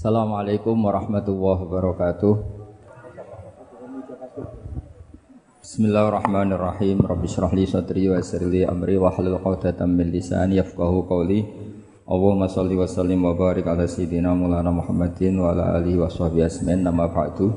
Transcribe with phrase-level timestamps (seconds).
[0.00, 2.32] Assalamualaikum warahmatullahi wabarakatuh.
[5.60, 7.04] Bismillahirrahmanirrahim.
[7.04, 11.44] Rabbi shrah li sadri wa yassir li amri wa hlul 'uqdatam min lisani yafqahu qawli.
[12.08, 16.48] Allahumma shalli wa sallim wa barik ala sayyidina Maulana Muhammadin wa ala alihi wa sahbihi
[16.48, 17.52] asmin nama ba'du.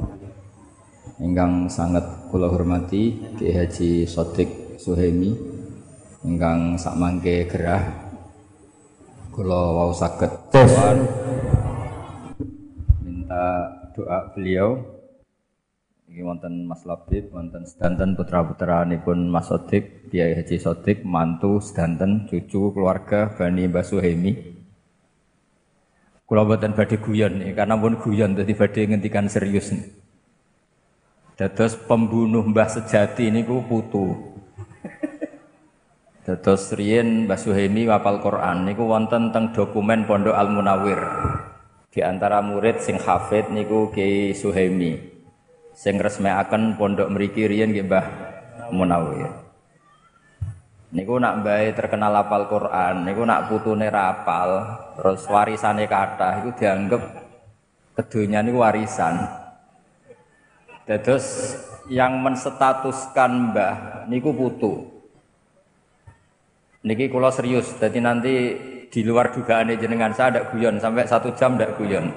[1.24, 5.32] Ingkang sangat kula hormati Ki Haji Sodik Suhemi
[6.28, 8.12] ingkang sak mangke gerah
[9.32, 10.52] kula wau saged
[13.94, 14.82] doa beliau
[16.14, 22.70] ini wonten Mas Labib, wonten sedanten putra-putranipun Mas Sodik, Kiai Haji Sodik, mantu sedanten cucu
[22.70, 24.38] keluarga Bani Mbah Suhemi.
[26.30, 29.90] Kula boten badhe guyon karena pun guyon dadi badhe ngendikan serius nih.
[31.34, 34.14] Dados pembunuh Mbah sejati niku putu.
[36.30, 41.02] Dados riyen Mbah Suhemi wapal Quran niku wonten teng dokumen Pondok Al Munawir.
[41.94, 44.98] Di antara murid sing hafid niku Kiai Suhemi.
[45.78, 48.06] Sing resmekaken pondok mriki riyen nggih Mbah
[48.74, 49.30] Munawir.
[50.94, 54.62] Niku nak mbae terkenal hafal Quran, niku nak putune rapal,
[54.98, 57.02] terus warisane kathah iku dianggap
[57.98, 59.30] kedunya niku warisan.
[60.90, 61.58] Dados
[61.94, 64.90] yang menstatuskan Mbah niku putu.
[66.86, 68.34] Niki kula serius, jadi nanti
[68.94, 72.14] di luar dugaan jenengan saya tidak guyon sampai satu jam tidak guyon.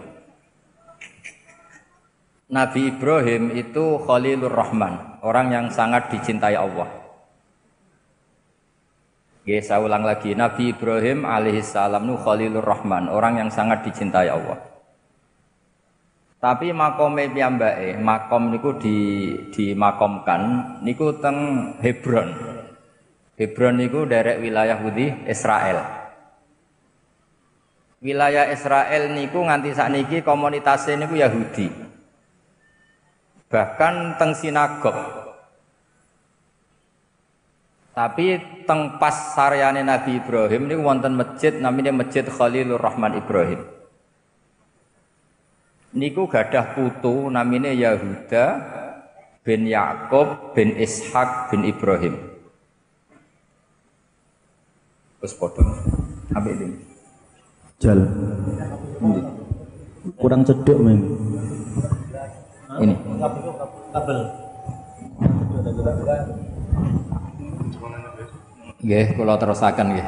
[2.53, 6.87] Nabi Ibrahim itu Khalilur Rahman, orang yang sangat dicintai Allah.
[9.41, 14.61] Oke, saya ulang lagi, Nabi Ibrahim alaihissalam itu Khalilur Rahman, orang yang sangat dicintai Allah.
[16.37, 18.99] Tapi makome piyambake, makom niku di
[19.49, 22.31] dimakomkan niku teng Hebron.
[23.35, 26.06] Hebron niku derek wilayah Budi Israel
[28.07, 31.67] wilayah Israel niku nganti sakniki komunitasnya niku Yahudi.
[33.51, 34.95] Bahkan teng sinagog.
[37.91, 38.27] Tapi
[38.69, 43.67] teng pas saryane Nabi Ibrahim niku wonten masjid namanya Masjid Khalilur Rahman Ibrahim.
[45.97, 48.45] Niku gadah putu namanya Yahuda
[49.43, 52.15] bin Yakub bin Ishak bin Ibrahim.
[55.19, 55.73] Terus potong.
[56.37, 56.86] Ambil ini.
[57.77, 58.01] Jal.
[60.17, 61.01] Kurang cedek men.
[62.81, 62.95] Ini.
[63.93, 64.19] Kabel.
[68.81, 70.07] Nggih, kula terusaken nggih.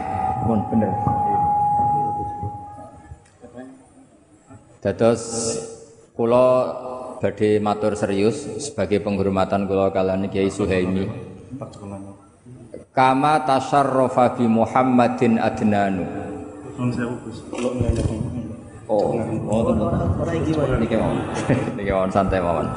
[0.49, 0.91] Mun bener.
[4.81, 5.23] Dados
[6.17, 6.47] kula
[7.21, 11.05] badhe matur serius sebagai penghormatan kula kalian Kiai Suhaimi.
[12.97, 16.28] Kama tasarrafa bi Muhammadin adnanu.
[16.79, 16.87] Oh,
[19.51, 19.63] oh,
[20.31, 21.19] niki mawon.
[21.75, 22.71] Niki mawon santai mawon.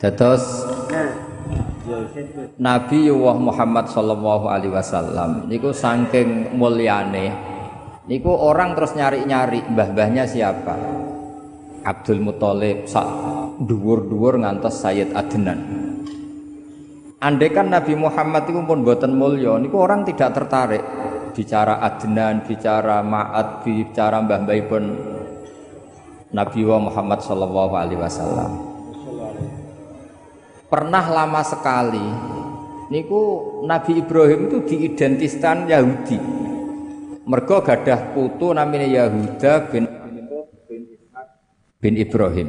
[0.00, 0.64] Dados
[2.56, 7.36] Nabi Allah Muhammad sallallahu alaihi wasallam niku saking mulyane
[8.08, 10.80] niku orang terus nyari-nyari mbah-mbahnya siapa.
[11.84, 13.04] Abdul Muthalib sak
[13.60, 15.60] dhuwur-dhuwur ngantos Sayyid Adnan.
[17.20, 20.80] Andai kan Nabi Muhammad itu pun buatan mulya, niku orang tidak tertarik
[21.40, 24.84] bicara Adnan, bicara Ma'at, bicara Mbah Mbah pun
[26.36, 28.50] Nabi Muhammad Shallallahu Alaihi Wasallam.
[30.68, 32.04] Pernah lama sekali,
[32.92, 33.22] niku
[33.64, 36.20] Nabi Ibrahim itu diidentitaskan Yahudi.
[37.24, 39.88] Mergo gadah putu namanya Yahuda bin
[41.80, 42.48] bin Ibrahim.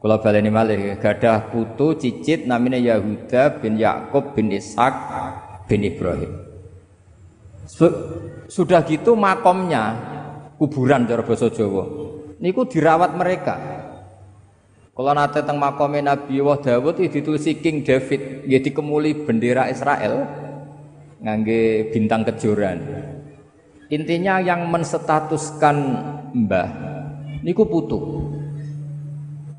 [0.00, 4.94] Kalau baleni malih gadah putu cicit namanya Yahuda bin Yakub bin Ishak
[5.68, 6.55] bin Ibrahim.
[8.46, 9.98] Sudah gitu makomnya
[10.56, 11.84] kuburan cara basa Jawa.
[12.38, 13.56] Niku dirawat mereka.
[14.96, 20.24] Kalau nate teng makome Nabi Wah Dawud itu ditulisi King David, nggih dikemuli bendera Israel
[21.20, 22.80] ngangge bintang kejuran.
[23.92, 25.76] Intinya yang menstatuskan
[26.32, 26.68] mbah
[27.44, 28.00] niku putu.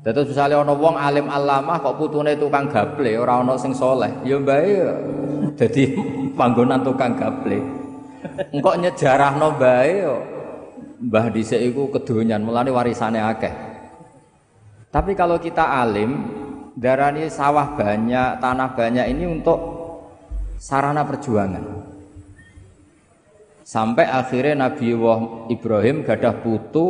[0.02, 4.42] Dados misalnya ana wong alim alamah kok putune tukang gaple ora ana sing soleh, ya
[4.42, 4.74] mbae
[5.54, 5.94] dadi
[6.38, 7.77] panggonan tukang gaple.
[8.54, 10.16] Engkok nyejarahno bae yo.
[10.98, 13.54] Mbah dhisik iku kedonyan, mulane warisane akeh.
[14.90, 16.26] Tapi kalau kita alim,
[16.74, 19.58] darani sawah banyak, tanah banyak ini untuk
[20.58, 21.86] sarana perjuangan.
[23.62, 24.96] Sampai akhirnya Nabi
[25.52, 26.86] Ibrahim gadah putu,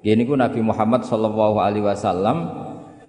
[0.00, 2.48] ini ku Nabi Muhammad Shallallahu Alaihi Wasallam,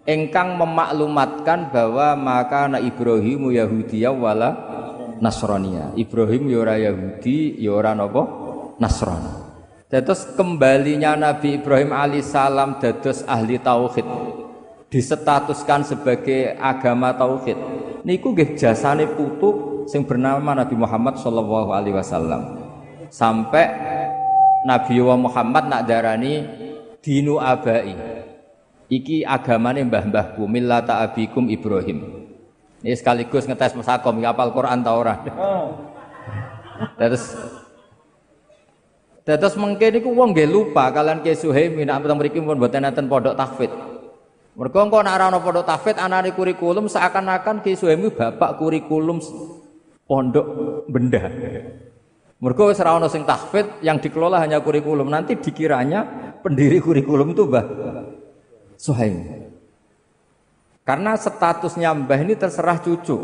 [0.04, 4.75] engkang memaklumatkan bahwa maka na Ibrahimu Yahudiyah wala
[5.20, 5.96] Nasrania.
[5.96, 8.24] Ibrahim ya ora Yahudi, ya ora napa?
[8.80, 9.46] Nasrani.
[9.86, 14.04] Terus kembalinya Nabi Ibrahim alaihissalam dados ahli tauhid
[14.90, 17.56] disetatuskan sebagai agama tauhid.
[18.08, 22.64] Niku nggih jasane putu sing bernama Nabi Muhammad sallallahu alaihi wasallam.
[23.12, 23.70] Sampai
[24.66, 26.44] Nabi Muhammad nak darani
[27.00, 27.94] dinu abai.
[28.86, 32.25] Iki agamane mbah-mbahku millata abikum Ibrahim.
[32.86, 35.18] Ini sekaligus ngetes masakom apal Quran ta ora.
[37.02, 37.34] Terus
[39.26, 43.34] Dados mengke niku wong nggih lupa kalian Ki Suhaimi peteng mriki pun mboten enten pondok
[43.34, 43.74] tahfidz.
[44.54, 49.18] Mergo engko nek ora ana pondok tahfidz anane kurikulum seakan-akan Ki Suhaimi bapak kurikulum
[50.06, 50.46] pondok
[50.86, 51.26] benda.
[52.38, 55.10] Mergo wis ora ana sing tahfidz yang dikelola hanya kurikulum.
[55.10, 56.06] Nanti dikiranya
[56.46, 57.66] pendiri kurikulum itu Mbah
[58.78, 59.45] Suhaimi.
[60.86, 63.18] Karena statusnya Mbah ini terserah cucu.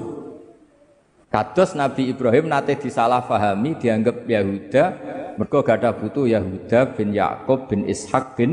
[1.29, 4.83] Kados Nabi Ibrahim nate disalahfahami dianggap Yahuda
[5.39, 8.51] mergo gak ada butuh Yahuda bin Yakub bin Ishak bin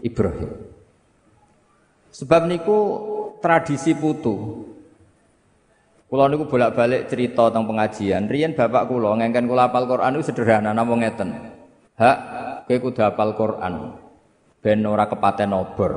[0.00, 0.48] Ibrahim.
[2.14, 2.78] Sebab niku
[3.44, 4.64] tradisi putu.
[6.06, 8.30] Kula niku bolak-balik cerita tentang pengajian.
[8.30, 11.34] Riyen bapak kula ngengken kula hafal Quran itu sederhana namung ngeten.
[11.98, 12.18] Hak
[12.70, 13.74] kowe kudu hafal Quran.
[14.62, 15.92] Ben ora kepaten obor.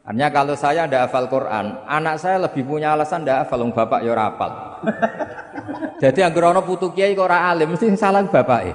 [0.00, 4.16] Artinya kalau saya ndak hafal Quran, anak saya lebih punya alasan ndak hafal, bapak ya
[4.16, 4.52] hafal.
[6.02, 8.72] Jadi yang ana putu kiai kok ora alim mesti salah bapake.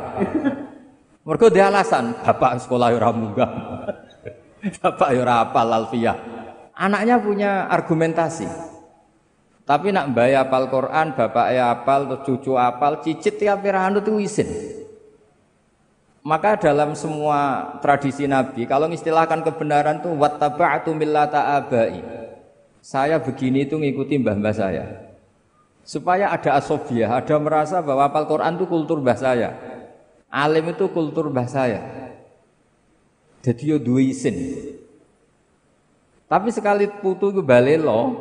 [1.25, 3.51] Mergo dia alasan, bapak sekolah ya ora munggah.
[4.86, 6.18] bapak ya ora hafal alfiyah.
[6.77, 8.45] Anaknya punya argumentasi.
[9.66, 14.45] Tapi nak mbaya apal Quran, bapak ya terus cucu apal, cicit tiap pirahan itu isin.
[16.25, 22.01] Maka dalam semua tradisi Nabi, kalau mengistilahkan kebenaran itu wattaba'tu millata abai.
[22.81, 25.06] Saya begini itu ngikuti mbah-mbah saya.
[25.86, 29.54] Supaya ada asobiah, ada merasa bahwa apal Quran itu kultur mbah saya.
[30.33, 31.86] Alim itu kultur mbah saya.
[33.45, 34.33] Jadi yo dua isin.
[36.25, 38.18] Tapi sekali putu itu balelo,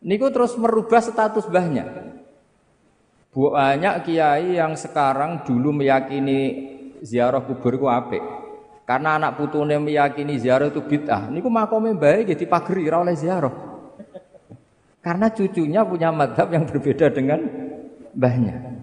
[0.00, 1.92] niku terus merubah status mbahnya.
[3.36, 6.72] Banyak kiai yang sekarang dulu meyakini
[7.02, 8.22] ziarah kubur ku apik.
[8.86, 11.26] Karena anak putune meyakini ziarah itu bid'ah.
[11.28, 13.50] Niku makome baik jadi pagri ora oleh ziarah.
[15.02, 17.42] Karena cucunya punya madhab yang berbeda dengan
[18.14, 18.78] mbahnya.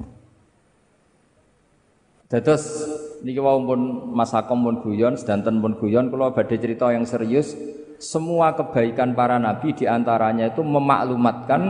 [2.28, 2.64] Terus
[3.22, 7.56] niki wau pun masakom pun guyon, sedanten pun guyon kalau badhe cerita yang serius,
[8.02, 11.62] semua kebaikan para nabi di antaranya itu memaklumatkan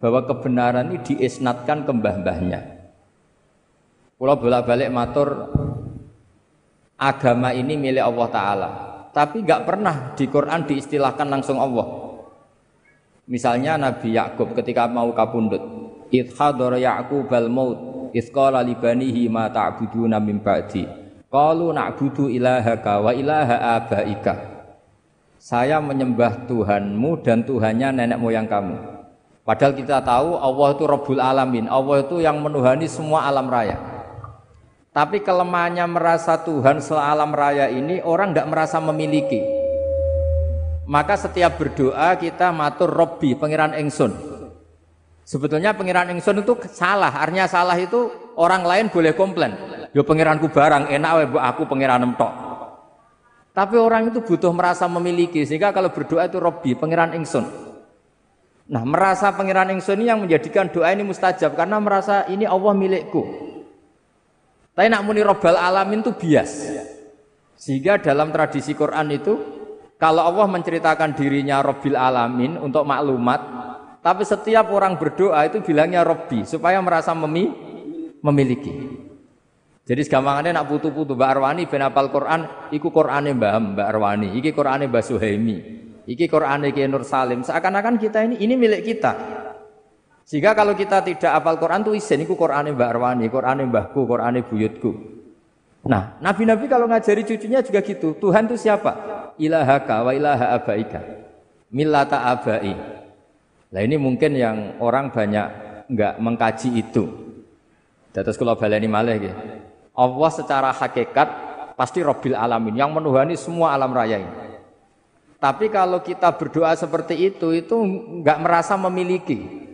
[0.00, 2.60] bahwa kebenaran ini diisnatkan ke mbah-mbahnya.
[4.16, 5.28] Kalau bolak-balik matur
[6.96, 8.70] agama ini milik Allah Ta'ala.
[9.12, 11.86] Tapi nggak pernah di Quran diistilahkan langsung Allah.
[13.24, 15.60] Misalnya Nabi Yakub ketika mau kapundut,
[16.12, 17.78] idhadar Yakub al maut,
[18.12, 20.84] isqala libanihi ma ta'buduna min ba'di.
[21.32, 24.34] Qalu na'budu ilahaka wa ilaha abaika.
[25.40, 28.76] Saya menyembah Tuhanmu dan Tuhannya nenek moyang kamu.
[29.46, 31.70] Padahal kita tahu Allah itu Rabbul Alamin.
[31.70, 33.95] Allah itu yang menuhani semua alam raya.
[34.96, 39.44] Tapi kelemahannya merasa Tuhan sealam raya ini orang tidak merasa memiliki.
[40.88, 44.16] Maka setiap berdoa kita matur Robbi, pengiran Engsun.
[45.20, 47.12] Sebetulnya pengiran Engsun itu salah.
[47.12, 48.08] Artinya salah itu
[48.40, 49.52] orang lain boleh komplain.
[49.92, 52.32] Yo pengiranku barang enak wae aku pengiran tok.
[53.52, 57.44] Tapi orang itu butuh merasa memiliki sehingga kalau berdoa itu Robbi, pengiran Engsun.
[58.72, 63.52] Nah merasa pengiran Engsun ini yang menjadikan doa ini mustajab karena merasa ini Allah milikku.
[64.76, 66.68] Tapi nak muni robbal alamin itu bias.
[67.56, 69.32] Sehingga dalam tradisi Quran itu
[69.96, 73.40] kalau Allah menceritakan dirinya Robbil Alamin untuk maklumat,
[74.04, 77.48] tapi setiap orang berdoa itu bilangnya Robbi supaya merasa memi
[78.20, 79.00] memiliki.
[79.86, 84.52] Jadi segampangannya nak putu-putu Mbak Arwani ben apal Quran, iku Qurane Mbah Mbak Arwani, iki
[84.52, 85.56] Qurane Mbah Suhaimi,
[86.04, 87.40] iki Qurane Ki Nur Salim.
[87.40, 89.16] Seakan-akan kita ini ini milik kita.
[90.26, 94.42] Sehingga kalau kita tidak hafal Quran tuh isin, itu Qurannya Mbak Arwani, Qurannya Mbahku, Qurannya
[94.42, 94.90] buyutku.
[95.86, 98.18] Nah, nabi-nabi kalau ngajari cucunya juga gitu.
[98.18, 98.90] Tuhan itu siapa?
[99.38, 100.98] Ilahaka wa ilaha abaika.
[101.70, 102.74] Millata abai.
[103.70, 105.46] Nah ini mungkin yang orang banyak
[105.90, 107.04] nggak mengkaji itu.
[108.10, 109.36] Terus kalau baleni malih gitu.
[109.94, 111.28] Allah secara hakikat
[111.78, 114.32] pasti Robbil Alamin yang menuhani semua alam raya ini.
[115.36, 117.76] Tapi kalau kita berdoa seperti itu, itu
[118.24, 119.65] nggak merasa memiliki.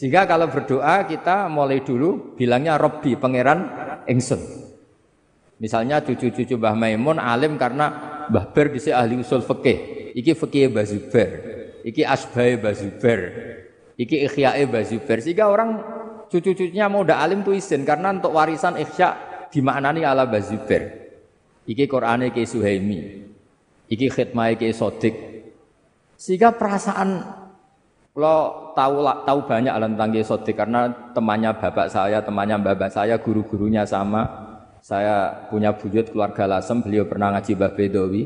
[0.00, 3.68] Sehingga kalau berdoa kita mulai dulu bilangnya Robbi, pangeran
[4.08, 4.40] Engsun.
[5.60, 7.92] Misalnya cucu-cucu Mbah Maimun alim karena
[8.32, 10.08] Mbah Ber disi ahli usul fikih.
[10.16, 11.30] Iki fikih Mbah Zubair.
[11.84, 13.20] Iki asbahe Mbah Zubair.
[14.00, 15.20] Iki ikhyae Mbah Zubair.
[15.20, 15.84] Sehingga orang
[16.32, 19.20] cucu-cucunya mau udah alim tuh izin karena untuk warisan ikhya
[19.52, 21.12] dimaknani ala Bazubair.
[21.68, 23.28] Iki Qur'ane Ki Suhaimi.
[23.92, 25.12] Iki khidmah Ki Sodik.
[26.16, 27.20] Sehingga perasaan
[28.16, 33.84] kalau tahu tahu banyak tentang Ki Sodik karena temannya bapak saya, temannya bapak saya, guru-gurunya
[33.84, 34.48] sama.
[34.80, 38.22] Saya punya buyut keluarga Lasem, beliau pernah ngaji Mbah Bedowi.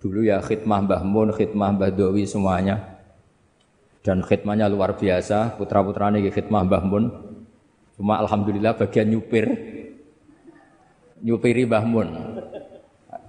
[0.00, 2.96] Dulu ya khidmah Mbah Mun, khidmah Mbah Dowi semuanya.
[4.00, 7.04] Dan khidmahnya luar biasa, putra-putranya khidmah Mbah Mun.
[8.00, 9.44] Cuma alhamdulillah bagian nyupir.
[11.20, 12.08] Nyupiri Mbah Mun.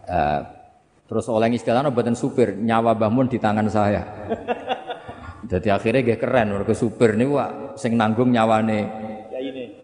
[0.08, 0.42] Uh,
[1.12, 4.08] terus oleh istilahnya buatan supir, nyawa Mbah Mun di tangan saya.
[5.52, 8.88] Jadi akhirnya gak keren, mereka supir nih wah, sing nanggung nyawane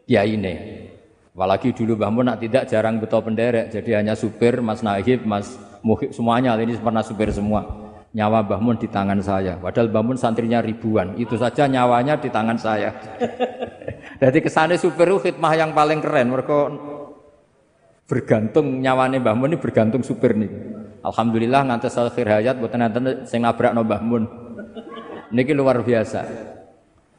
[0.08, 0.88] ya ini.
[1.36, 5.60] Apalagi dulu Mbah Mun nak tidak jarang betul penderek, jadi hanya supir, Mas Nahib, Mas
[5.86, 7.68] Muhib, semuanya ini pernah supir semua.
[8.16, 9.60] Nyawa Mbah Mun di tangan saya.
[9.60, 12.90] Padahal Mbah Mun santrinya ribuan, itu saja nyawanya di tangan saya.
[14.24, 16.32] jadi kesannya supir itu khidmah yang paling keren.
[16.32, 16.58] Mereka
[18.08, 20.50] bergantung nyawane Mbah Mun ini bergantung supir nih.
[21.04, 24.47] Alhamdulillah ngantes akhir hayat buat nanti sing nabrak no Mbah Mun.
[25.31, 26.24] Niki luar biasa.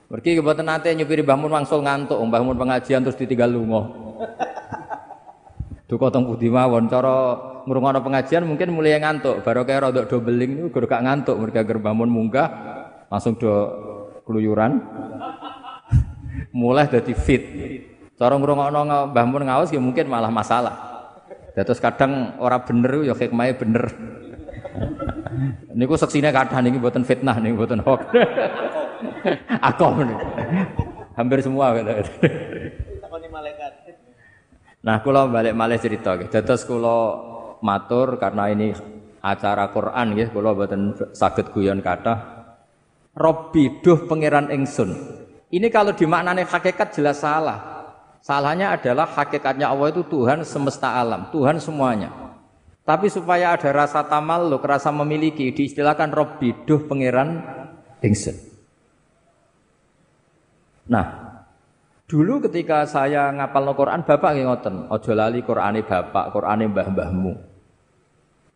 [0.08, 3.92] Mergi kebetulan nanti nyupiri Mbah Mun wangsul ngantuk, Mbah Mun pengajian terus ditinggal lungo.
[5.84, 7.36] Duka teng putih mawon cara
[7.68, 12.48] ngrungokno pengajian mungkin mulai ngantuk, baru kayak rodok do beling niku ngantuk mereka gerbamun munggah
[13.12, 13.52] langsung do
[14.24, 14.80] keluyuran.
[16.56, 17.44] mulai dadi fit.
[18.16, 20.76] Cara ngrungokno Mbah Mun ngaos ya mungkin malah masalah.
[21.52, 23.92] Terus kadang ora bener ya hikmahe bener.
[25.74, 28.00] Niku seksine kadang niki mboten fitnah niku mboten hoax.
[29.62, 30.02] Akom.
[31.18, 31.90] Hampir semua gitu.
[33.02, 33.72] Takoni malaikat.
[34.78, 36.30] Nah, kula balik malih cerita nggih.
[36.30, 36.98] Dados kula
[37.58, 38.70] matur karena ini
[39.18, 42.46] acara Quran nggih, kula mboten saged guyon kathah.
[43.18, 44.94] Robbi duh pangeran ingsun.
[45.50, 47.90] Ini kalau dimaknani hakikat jelas salah.
[48.22, 52.27] Salahnya adalah hakikatnya Allah itu Tuhan semesta alam, Tuhan semuanya.
[52.88, 57.44] Tapi supaya ada rasa tamalluk, rasa memiliki, diistilahkan Robbi duh pangeran
[58.00, 58.32] ingsun.
[60.88, 61.28] Nah,
[62.08, 67.32] Dulu ketika saya ngapal no Quran, bapak ngoten, ojo lali Qurane bapak, Qurane mbah-mbahmu.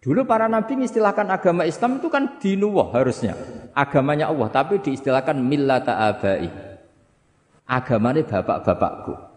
[0.01, 3.37] Dulu para nabi mengistilahkan agama Islam itu kan dinuwah harusnya.
[3.77, 6.49] Agamanya Allah, tapi diistilahkan millata abai.
[7.69, 9.32] Agamanya bapak-bapakku.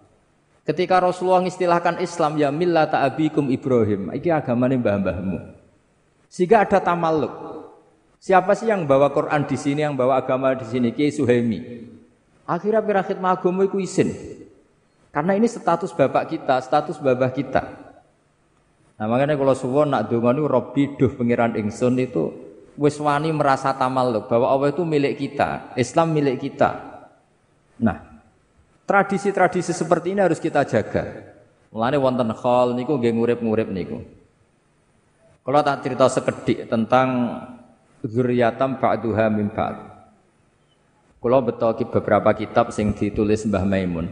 [0.65, 5.37] Ketika Rasulullah mengistilahkan Islam ya millata abikum Ibrahim, iki agamanya mbah-mbahmu.
[6.25, 7.29] Sehingga ada tamaluk.
[8.17, 10.89] Siapa sih yang bawa Quran di sini, yang bawa agama di sini?
[10.89, 11.85] Kiai Suhaimi.
[12.49, 14.09] Akhirnya pira khidmah agama isin.
[15.13, 17.63] Karena ini status bapak kita, status babah kita.
[18.95, 22.31] Nah makanya kalau suwon nak donga niku Robbi duh pangeran ingsun itu
[22.79, 26.79] wis wani merasa tamalluk bahwa Allah itu milik kita, Islam milik kita.
[27.79, 28.14] Nah,
[28.85, 31.33] tradisi-tradisi seperti ini harus kita jaga.
[31.73, 33.99] Mulane wonten khol niku nggih ngurip-ngurip niku.
[35.45, 37.37] Kalau tak cerita sekedik tentang
[38.01, 39.77] zuriyatam ba'duha min ba'd.
[41.21, 44.07] Kalau betul beberapa kitab sing ditulis Mbah Maimun.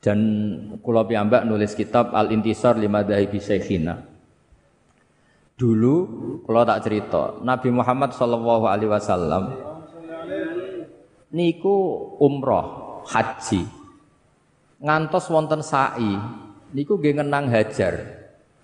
[0.00, 0.18] Dan
[0.80, 4.00] kula piyambak nulis kitab Al Intisar lima Dahibi Syekhina.
[5.60, 5.94] Dulu
[6.48, 9.60] kalau tak cerita, Nabi Muhammad Shallallahu alaihi wasallam
[11.30, 11.76] niku
[12.16, 13.64] umroh haji.
[14.80, 16.16] Ngantos wonten sa'i
[16.72, 18.18] niku nggih ngenang Hajar.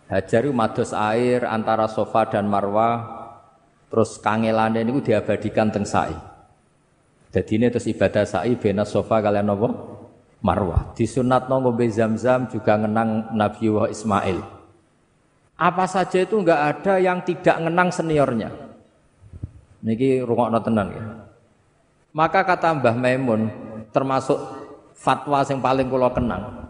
[0.07, 3.03] Hajar mados air antara sofa dan marwah
[3.91, 6.15] terus kangelane niku diabadikan teng sa'i.
[7.35, 9.69] Jadi ini terus ibadah sa'i bena sofa kalian apa?
[10.41, 10.95] Marwah.
[10.95, 14.39] Disunat ngombe zam-zam juga ngenang Nabi Wah Ismail.
[15.57, 18.53] Apa saja itu enggak ada yang tidak ngenang seniornya.
[19.83, 21.05] Niki rungokno tenan ya.
[22.17, 23.49] Maka kata Mbah Maimun
[23.97, 24.37] termasuk
[24.93, 26.69] fatwa yang paling kula kenang.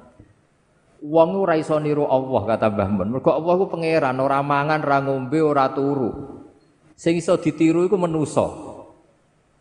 [1.03, 3.09] Wong ora iso niru Allah kata Mbah Mun.
[3.19, 6.11] Mergo Allah ku pangeran, ora mangan, ora ngombe, ora turu.
[6.95, 8.47] Sing iso ditiru iku menusa.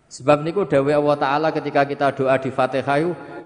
[0.05, 3.01] Sebab niku dawe Allah taala ketika kita doa di Fatihah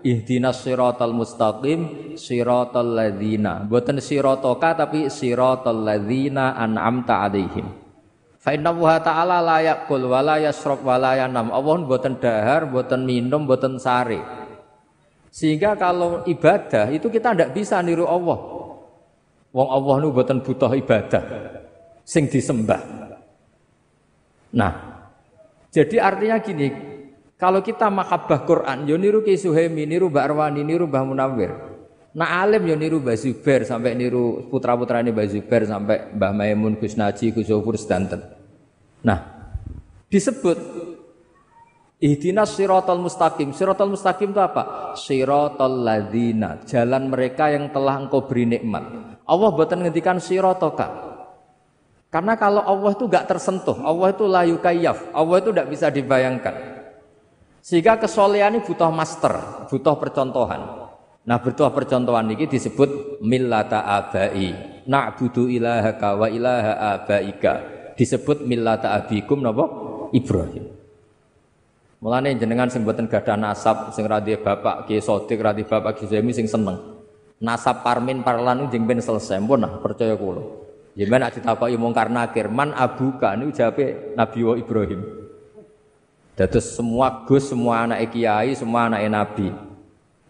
[0.05, 3.65] ihdinas siratal mustaqim siratal ladzina.
[3.65, 7.88] Mboten siratoka tapi siratal ladzina an'amta alaihim.
[8.39, 11.51] Fa inna wa ta'ala la yaqul wa la yasrab wa la yanam.
[11.51, 14.23] Allah mboten dahar, mboten minum, mboten sare.
[15.27, 18.39] Sehingga kalau ibadah itu kita tidak bisa niru Allah.
[19.51, 21.23] Wong Allah nu mboten butuh ibadah
[22.07, 22.81] sing disembah.
[24.55, 24.73] Nah,
[25.69, 26.67] jadi artinya gini,
[27.37, 29.37] kalau kita mahabbah Quran, yo niru Ki
[29.69, 31.68] niru Mbak Arwani, niru Mbah Munawir.
[32.19, 36.75] Nah alim yo niru Mbah Zubair sampai niru putra-putra ini Mbah Zubair sampai Mbah Maimun,
[36.75, 37.47] Gus Naji, Gus
[37.79, 38.19] sedanten.
[39.07, 39.19] Nah,
[40.11, 40.59] disebut
[41.99, 43.55] Ihdinas siratal mustaqim.
[43.55, 44.95] Siratal mustaqim itu apa?
[44.99, 48.83] Siratal ladzina, jalan mereka yang telah engkau beri nikmat.
[49.23, 51.07] Allah buatan ngendikan siratoka.
[52.07, 56.55] Karena kalau Allah itu gak tersentuh, Allah itu layu kayaf, Allah itu tidak bisa dibayangkan.
[57.59, 60.78] Sehingga kesolehan ini butuh master, butuh percontohan.
[61.29, 64.81] Nah butuh percontohan ini disebut millata abai.
[64.89, 67.53] Na'budu ilahaka wa ilaha abaika.
[67.93, 69.69] Disebut millata abikum napa?
[70.09, 70.73] Ibrahim.
[72.01, 76.33] Mulane jenengan sing mboten gadah nasab sing ra bapak Ki Sodik, ra bapak Ki Zemi
[76.33, 76.97] sing seneng.
[77.37, 80.41] Nasab Parmin Parlan jeng ben selesai pun nah percaya kula.
[80.97, 85.01] Jenengan nek ditakoki mungkar nakir, man abuka niku jawabe Nabi Ibrahim.
[86.33, 89.68] Dados semua gus, semua anak kiai, semua anak nabi.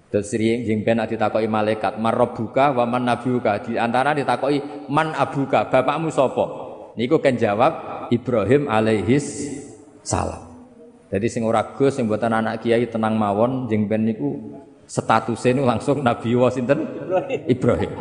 [0.10, 3.62] Terus sering jeng ben ditakoki malaikat, marobuka wa man nabiuka.
[3.62, 6.46] Di antara ditakoki man abuka, bapakmu sapa?
[6.98, 9.54] Niku kan jawab Ibrahim alaihis
[10.02, 10.50] salam.
[11.10, 15.66] Jadi sing ora Gus sing mboten anak kiai tenang mawon jeng ben niku statusnya niku
[15.66, 16.86] langsung Nabi wa sinten
[17.50, 17.94] Ibrahim.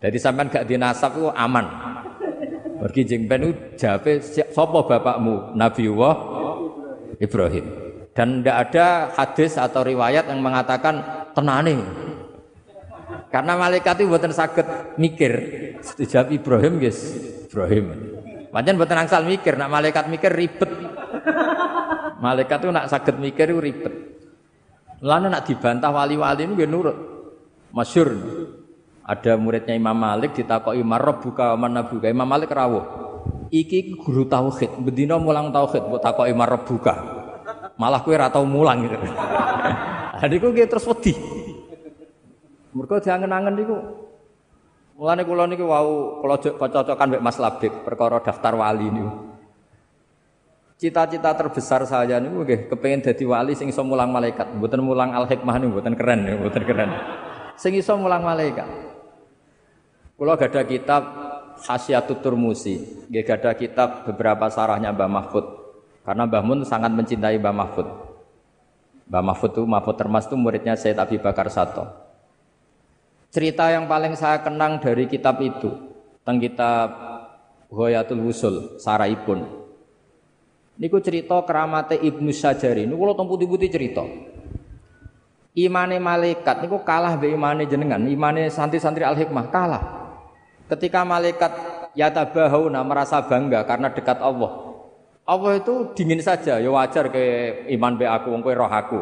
[0.00, 1.66] Jadi sampean gak dinasab itu aman.
[2.80, 5.56] Pergi jeng ben niku jawabe sapa bapakmu?
[5.56, 6.10] Nabi wa
[7.20, 7.64] Ibrahim.
[8.16, 11.76] Dan tidak ada hadis atau riwayat yang mengatakan tenane.
[13.30, 15.32] Karena malaikat itu buatan sakit mikir.
[15.98, 16.98] Dijawab Ibrahim guys,
[17.46, 17.84] Ibrahim.
[18.50, 20.70] Pancen buatan angsal mikir, nak malaikat mikir ribet.
[22.18, 23.94] Malaikat itu nak sakit mikir itu ribet.
[25.00, 26.98] Lalu nak dibantah wali-wali itu nurut.
[27.70, 28.10] Masyur.
[29.06, 32.06] Ada muridnya Imam Malik ditakoki buka mana buka.
[32.10, 32.84] Imam Malik rawuh.
[33.50, 36.34] Iki guru tauhid, bedino mulang tauhid buat takoki
[36.66, 36.94] buka.
[37.78, 38.98] Malah kue ratau mulang gitu.
[40.20, 41.16] Adiku gitu terus wedi.
[42.76, 43.78] Mereka diangen-angen niku.
[45.00, 49.32] Mulane kula niku wau kula cocokan mbek Mas Labib perkara daftar wali niku.
[50.80, 54.48] Cita-cita terbesar saya nih, gue kepengen jadi wali sing iso mulang malaikat.
[54.56, 56.90] Buatan mulang al hikmah nih, buatan keren buatan keren.
[57.60, 58.64] Sing iso mulang malaikat.
[60.16, 61.02] Kalau gak ada kitab
[61.60, 65.44] Khasiatut Turmusi, gak ada kitab beberapa sarahnya Mbah Mahfud.
[66.00, 68.09] Karena Mbah Mun sangat mencintai Mbah Mahfud.
[69.10, 71.82] Mbah Mahfud itu Mahfud Termas itu muridnya Said Abi Bakar Sato.
[73.34, 75.70] Cerita yang paling saya kenang dari kitab itu
[76.22, 76.88] tentang kitab
[77.70, 79.60] Hoyatul Wusul Saraipun
[80.80, 82.88] Niku cerita keramate Ibnu Sajari.
[82.88, 84.00] Niku kula temputi putih cerita.
[85.52, 89.82] Imane malaikat niku kalah be imane jenengan, imane santri-santri Al-Hikmah kalah.
[90.72, 91.52] Ketika malaikat
[91.92, 94.69] yatabahuna merasa bangga karena dekat Allah.
[95.26, 97.22] Allah itu dingin saja, ya wajar ke
[97.76, 99.00] iman be aku wong roh aku.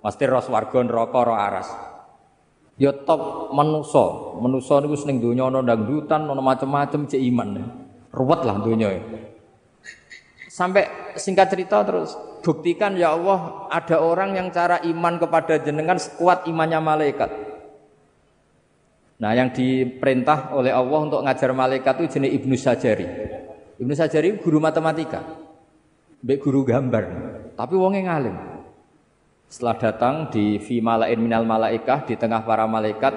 [0.00, 1.68] Pasti roh swarga neraka roh aras.
[2.76, 7.48] Ya top manusa, manusa niku seneng donya ana dangdutan, ana macam-macam cek iman.
[8.12, 8.92] Ruwet lah donya.
[10.48, 16.48] Sampai singkat cerita terus buktikan ya Allah ada orang yang cara iman kepada jenengan sekuat
[16.48, 17.30] imannya malaikat.
[19.16, 23.08] Nah yang diperintah oleh Allah untuk ngajar malaikat itu jenis Ibnu Sajari.
[23.80, 25.24] Ibnu Sajari guru matematika,
[26.22, 27.04] baik guru gambar,
[27.56, 28.36] tapi wongnya ngalim.
[29.46, 33.14] Setelah datang di fi malain minal malaikah di tengah para malaikat,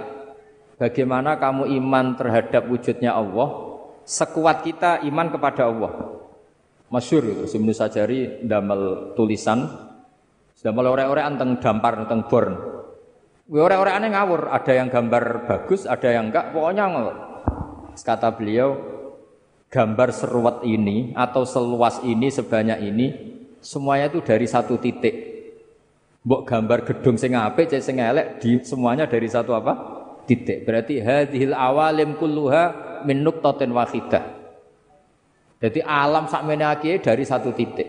[0.77, 3.69] bagaimana kamu iman terhadap wujudnya Allah?
[4.05, 5.91] Sekuat kita iman kepada Allah.
[6.89, 9.69] Masyur itu Ibnu Sajari damel tulisan.
[10.59, 12.57] Damel ore-ore anteng dampar anteng born
[13.49, 14.49] aneh ngawur.
[14.53, 16.53] Ada yang gambar bagus ada yang enggak.
[16.53, 17.15] Pokoknya ngawur
[17.99, 18.79] kata beliau
[19.69, 23.08] gambar seruat ini atau seluas ini sebanyak ini
[23.62, 25.29] semuanya itu dari satu titik.
[26.25, 29.73] Mbok gambar gedung sing apik cek sing elek di semuanya dari satu apa?
[30.27, 30.67] Titik.
[30.67, 34.25] Berarti hadhil awalim kulluha min nuqtatin wahidah.
[35.60, 37.88] Jadi alam sak menaki dari satu titik.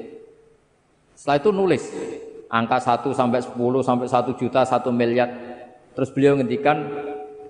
[1.17, 1.85] Setelah itu nulis.
[2.51, 3.55] Angka 1 sampai 10
[3.87, 5.31] sampai 1 juta 1 miliar.
[5.95, 6.83] Terus beliau ngendikan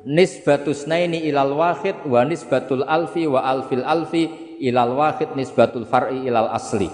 [0.06, 6.52] nisbatus naini ilal wahid wa nisbatul alfi wa alfil alfi ilal wahid nisbatul far'i ilal
[6.52, 6.88] asli.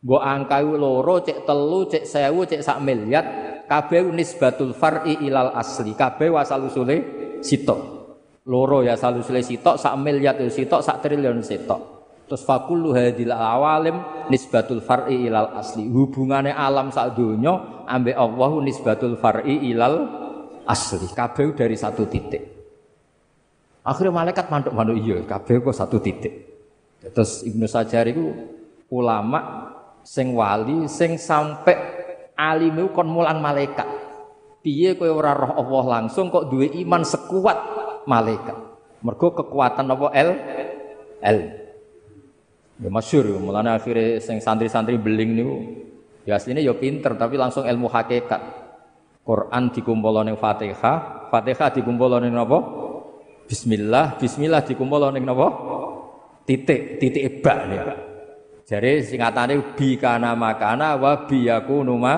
[0.00, 3.24] Mbok angka loro cek telu cek sewu cek sak miliar
[3.68, 5.92] kabeh nisbatul far'i ilal asli.
[5.92, 6.96] Kabeh wasal usule
[7.44, 7.80] sitok.
[8.48, 12.00] Loro ya asal usule sitok sak miliar itu sitok sak triliun sitok.
[12.30, 15.84] Terus fakullu hadil awalim nisbatul far'i ilal asli.
[15.90, 20.29] Hubungannya alam sak donya ambek Allah nisbatul far'i ilal
[20.70, 21.10] asli.
[21.10, 22.42] Kabeh dari satu titik.
[23.82, 26.46] Akhirnya malaikat mantuk-mantuk iya, kabeh kok satu titik.
[27.00, 28.30] Terus Ibnu Sajar itu
[28.92, 29.72] ulama
[30.04, 31.74] sing wali sing sampai
[32.36, 33.88] alim kon mulang malaikat.
[34.60, 37.58] Piye kowe ora roh Allah langsung kok duwe iman sekuat
[38.04, 38.56] malaikat.
[39.00, 40.30] Mergo kekuatan apa L
[41.24, 41.40] L
[42.80, 45.56] Ya masyur, mulane akhirnya sing santri-santri beling niku
[46.24, 48.59] Dia aslinya ya pinter tapi langsung ilmu hakikat.
[49.30, 52.58] Quran dikumpul ning Fatihah, Fatihah dikumpul ning napa?
[53.46, 55.46] Bismillah, bismillah dikumpul ning napa?
[56.42, 57.78] Titik, titik ba nih.
[58.66, 62.14] Jadi singkatannya bi kana makana wa bi yakunu ma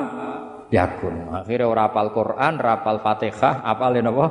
[0.73, 1.37] yakun.
[1.37, 4.27] Akhirnya ora apal Quran, rapal Fatihah, apal napa?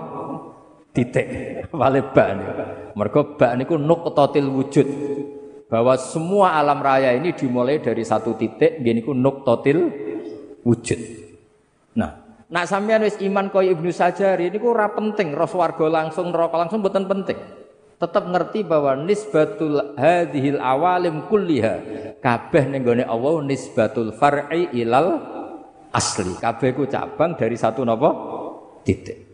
[0.89, 1.28] Titik.
[1.70, 2.50] Apal ba nih.
[2.98, 4.88] Mergo ba niku nuqtatil wujud.
[5.70, 9.80] Bahwa semua alam raya ini dimulai dari satu titik, gini ku nuqtatil
[10.65, 11.20] wujud.
[12.52, 16.84] Nak sampean wis iman kaya Ibnu Sajari niku ora penting roh swarga langsung neraka langsung
[16.84, 17.40] mboten penting.
[17.96, 21.76] Tetap ngerti bahwa nisbatul hadhil awalim kulliha
[22.20, 25.24] kabeh ning gone Allah nisbatul far'i ilal
[25.96, 26.36] asli.
[26.36, 28.12] Kabeh ku cabang dari satu napa?
[28.82, 29.30] titik.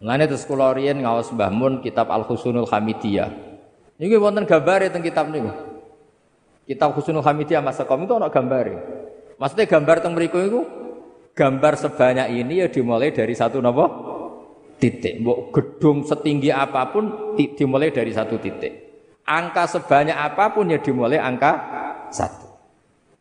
[0.00, 3.28] Mulane terus kula riyen ngaos Mbah Mun kitab Al Husnul Hamidiyah.
[3.98, 5.50] Niki wonten gambare teng kitab niku.
[6.64, 8.78] Kitab Husnul Hamidiyah Mas Sakom itu ana gambare.
[9.38, 10.60] Maksudnya gambar teng mriku iku
[11.38, 13.86] gambar sebanyak ini ya dimulai dari satu napa?
[14.78, 15.20] titik.
[15.20, 18.72] Mbok gedung setinggi apa pun dimulai dari satu titik.
[19.28, 21.52] Angka sebanyak apa pun ya dimulai angka
[22.08, 22.48] satu.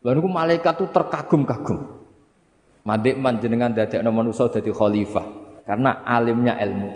[0.06, 1.98] Lalu malaikat itu terkagum-kagum.
[2.88, 5.26] Madik jenengan dadekno manusa dadi khalifah
[5.68, 6.92] karena alimnya ilmu.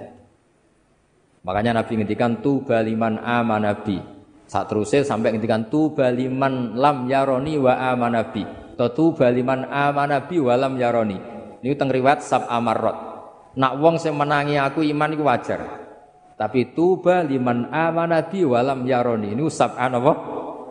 [1.44, 4.00] Makanya Nabi ngendikan tu baliman amanabi.
[4.48, 8.61] Saat terusnya sampai ngendikan tu baliman lam yaroni wa amanabi.
[8.76, 11.18] Tu baliman amanabi wa lam yaroni.
[11.62, 12.98] Ini teng riwayat sab amarot.
[13.58, 15.62] Nak wong sing menangi aku iman iku wajar.
[16.40, 19.38] Tapi tuba liman amanabi wa lam yaroni.
[19.38, 20.14] Ini sab apa?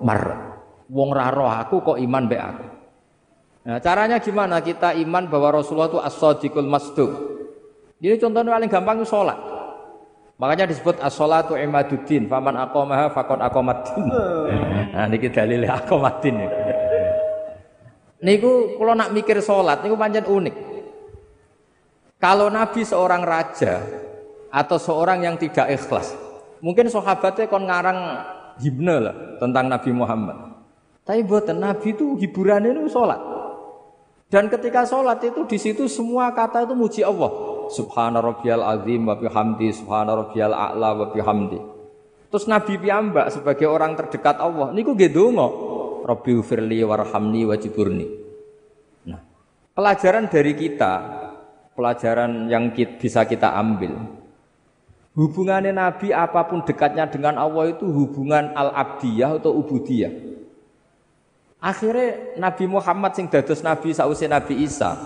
[0.03, 0.23] Mar.
[0.91, 2.67] Wong raro aku kok iman be aku.
[3.61, 7.13] Nah, caranya gimana kita iman bahwa Rasulullah itu as-sadiqul masduq.
[8.01, 9.37] Ini contohnya paling gampang itu sholat.
[10.41, 12.25] Makanya disebut as-sholatu imaduddin.
[12.25, 14.09] Faman aqamaha faqad aqamaddin.
[14.97, 16.41] Nah niki dalile aqamaddin.
[18.21, 20.57] Niku kalau nak mikir sholat niku pancen unik.
[22.21, 23.81] Kalau Nabi seorang raja
[24.53, 26.13] atau seorang yang tidak ikhlas,
[26.61, 27.97] mungkin sahabatnya kon ngarang
[28.61, 30.37] himne lah tentang Nabi Muhammad.
[31.01, 33.21] Tapi buat Nabi itu hiburannya itu sholat.
[34.29, 37.33] Dan ketika sholat itu di situ semua kata itu muji Allah.
[37.73, 41.59] Subhana rabbiyal azim wa bihamdi, subhana rabbiyal a'la wa bihamdi.
[42.31, 45.11] Terus Nabi piyambak sebagai orang terdekat Allah niku nggih
[46.11, 48.07] Rabbi ufirli warhamni wajiburni.
[49.07, 49.23] Nah,
[49.79, 50.93] pelajaran dari kita,
[51.79, 53.95] pelajaran yang bisa kita ambil.
[55.15, 60.11] Hubungannya Nabi apa pun dekatnya dengan Allah itu hubungan al-abdiyah atau ubudiyah.
[61.63, 64.97] Akhirnya Nabi Muhammad sing dados Nabi sausia Nabi Isa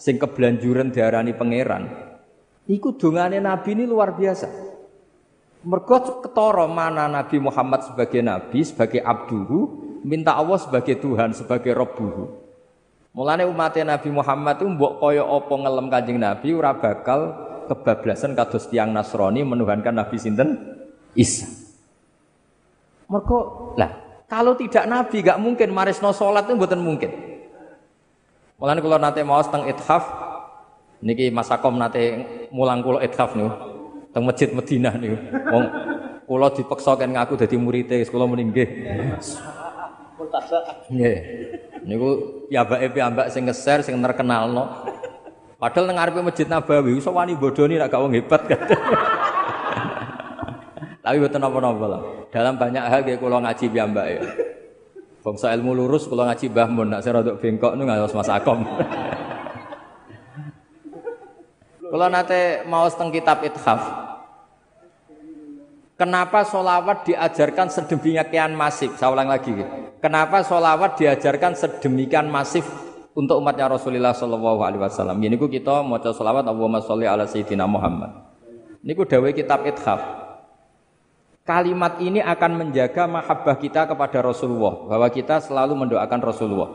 [0.00, 1.90] sing kebelanjuran diarani pangeran.
[2.64, 4.48] Iku dongane Nabi ini luar biasa.
[5.64, 12.44] Mergo ketara mana Nabi Muhammad sebagai nabi, sebagai abduhu, minta Allah sebagai Tuhan, sebagai Rabbuhu.
[13.16, 17.20] Mulane umatnya Nabi Muhammad itu mbok kaya apa ngelem Kanjeng Nabi ora bakal
[17.70, 20.58] kebablasan kados tiang Nasrani menuhankan Nabi sinten
[21.14, 21.46] Isa.
[23.06, 27.10] Mergo lah kalau tidak Nabi gak mungkin marisno salat itu mboten mungkin.
[28.58, 30.10] Mulane kula nate maos teng ithaf
[30.98, 33.54] niki masakom nate mulang kula ithaf niku
[34.10, 35.16] teng masjid Madinah niku.
[35.54, 35.64] Wong
[36.26, 36.50] kula
[36.98, 38.42] kan ngaku dadi murid e, kula muni
[40.42, 40.64] nggih.
[40.90, 41.16] Nggih.
[41.84, 42.08] Niku
[42.48, 44.88] piyambake piyambak sing ngeser sing terkenalno.
[45.60, 48.60] Padahal nang ngarepe Masjid Nabawi iso wani bodoni nek gak wong hebat kan.
[51.04, 52.00] Tapi boten napa-napa lah.
[52.32, 54.20] Dalam banyak hal kayak kula ngaji piyambak ya.
[55.24, 58.64] Bangsa ilmu lurus kula ngaji Mbah Mun nek saya rodok bengkok nu ngawas Mas Akom.
[61.80, 64.13] Kula nate mau teng kitab Ithaf.
[65.94, 68.98] Kenapa solawat diajarkan sedemikian masif?
[68.98, 69.54] Saya ulang lagi.
[70.02, 72.66] Kenapa solawat diajarkan sedemikian masif
[73.14, 75.22] untuk umatnya Rasulullah Shallallahu Alaihi Wasallam?
[75.22, 78.10] Ini ku kita mau solawat Allahumma sholli ala Sayyidina Muhammad.
[78.82, 80.02] Ini ku dawe kitab Ithaf.
[81.46, 86.74] Kalimat ini akan menjaga mahabbah kita kepada Rasulullah, bahwa kita selalu mendoakan Rasulullah.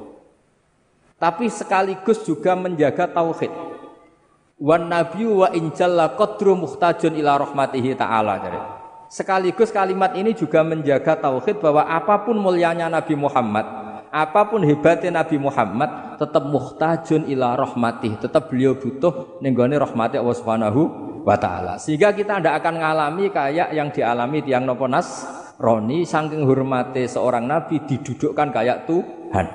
[1.20, 3.52] Tapi sekaligus juga menjaga tauhid.
[4.64, 8.34] Wan nabiyyu wa injalla qadru muhtajun ila rahmatihi ta'ala.
[8.40, 8.79] Jadi.
[9.10, 13.66] Sekaligus kalimat ini juga menjaga tauhid bahwa apa pun mulianya Nabi Muhammad,
[14.14, 20.38] apa pun hebatnya Nabi Muhammad, tetap muhtajun ila rahmatih, tetap beliau butuh nenggone rahmati Allah
[20.38, 20.82] Subhanahu
[21.26, 21.82] wa taala.
[21.82, 24.86] Sehingga kita tidak akan mengalami kayak yang dialami tiang nopo
[25.60, 29.46] Roni saking hormati seorang nabi didudukkan kayak Tuhan.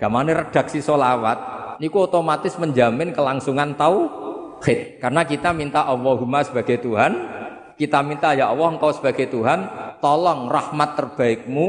[0.00, 1.38] Gamane redaksi solawat
[1.84, 7.35] niku otomatis menjamin kelangsungan tauhid karena kita minta Allahumma sebagai Tuhan
[7.76, 9.68] kita minta ya Allah engkau sebagai Tuhan
[10.00, 11.66] tolong rahmat terbaikmu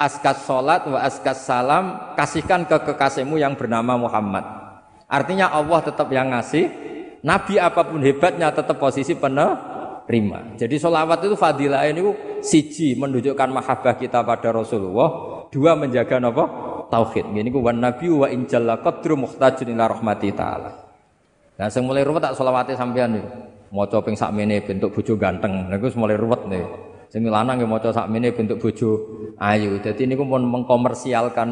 [0.00, 4.46] askas salat wa askas salam kasihkan ke kekasihmu yang bernama Muhammad.
[5.10, 6.70] Artinya Allah tetap yang ngasih,
[7.26, 10.56] Nabi apa pun hebatnya tetap posisi penerima.
[10.56, 12.00] Jadi solawat itu fadilah ini
[12.40, 15.10] siji menunjukkan mahabbah kita pada Rasulullah,
[15.50, 16.44] dua menjaga apa?
[16.90, 17.26] Tauhid.
[17.34, 20.70] Ini ku nabi wa injalla qadru muhtajun ila rahmati taala.
[21.60, 23.30] Nah, sing mulai ruwet tak selawate sampean niku.
[23.70, 25.70] Maca ping sakmene bentuk bojo ganteng.
[25.70, 26.64] Niku mulai ruwet nih.
[27.10, 28.90] Sing lanang nggih maca sakmene bentuk bojo
[29.38, 29.78] ayu.
[29.78, 31.48] Dadi niku pun mengkomersialkan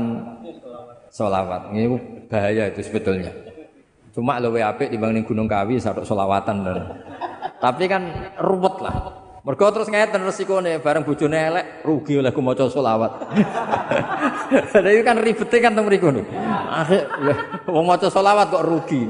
[1.15, 1.71] solawat.
[1.71, 1.87] Ini
[2.27, 3.31] bahaya itu sebetulnya.
[4.11, 6.79] Cuma luwe apik dibanding Gunung Kawi sadok solawatan dan.
[7.63, 8.97] Tapi kan ruwet lah.
[9.47, 13.13] Mergo terus ngeten resikone bareng bojone elek rugi oleh ku maca selawat.
[14.85, 16.29] Lah itu kan ribete kan teng mriku niku.
[16.69, 17.09] Akhir
[17.65, 19.09] wong maca selawat kok rugi.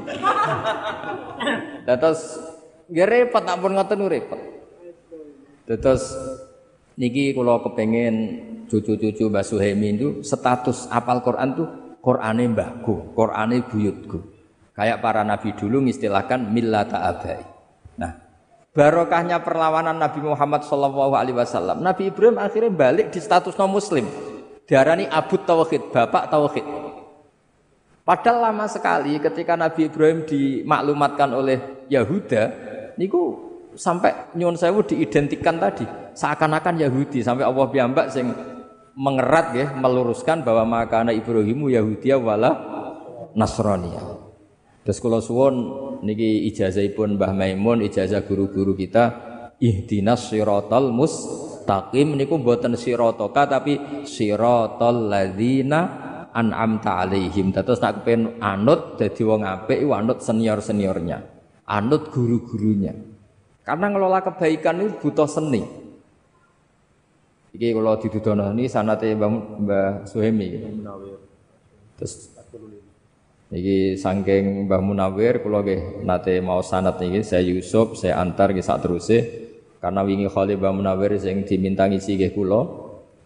[1.82, 2.47] Terus
[2.88, 4.40] nggih repot tak pun ngoten repot.
[5.68, 6.16] Terus
[6.96, 8.14] niki kula kepengin
[8.68, 14.18] cucu-cucu Mbah Suhemi itu status apal Quran tuh Qurane mbahku, Qurane buyutku.
[14.72, 17.42] Kayak para nabi dulu ngistilahkan millata abai.
[17.98, 18.14] Nah,
[18.70, 21.82] barokahnya perlawanan Nabi Muhammad Shallallahu Alaihi Wasallam.
[21.82, 24.06] Nabi Ibrahim akhirnya balik di status non Muslim.
[24.70, 26.62] Diarani Abu Tauhid, Bapak Tauhid.
[28.06, 31.58] Padahal lama sekali ketika Nabi Ibrahim dimaklumatkan oleh
[31.90, 32.54] Yahuda,
[32.98, 33.38] niku
[33.78, 35.86] sampai nyuwun sewu diidentikan tadi
[36.18, 38.34] seakan-akan Yahudi sampai Allah piyambak sing
[38.98, 42.50] mengerat ya, meluruskan bahwa makana Ibrahimu Yahudiya wala
[43.38, 44.02] Nasrania.
[44.82, 45.54] Terus kalau suwon
[46.02, 49.14] niki ijazahipun Mbah Maimun, ijazah guru-guru kita
[49.62, 55.80] ihdinas siratal mustaqim niku mboten siratoka tapi siratal ladzina
[56.34, 57.54] an'amta alaihim.
[57.54, 61.37] Terus nak kepen anut dadi wong apik anut senior-seniornya.
[61.68, 62.96] Anut guru-gurunya.
[63.60, 65.60] Karena ngelola kebaikan itu butuh seni.
[67.52, 70.56] Iki kalau didudono ini sanate Mbah Mbah Suhemi.
[72.00, 72.32] Terus
[73.48, 78.60] Iki saking Mbah Munawir kula nggih nate mau sanat niki saya Yusuf saya antar nggih
[78.60, 79.18] sak teruse
[79.80, 82.60] karena wingi Khalil Mbah Munawir sing diminta ngisi nggih kula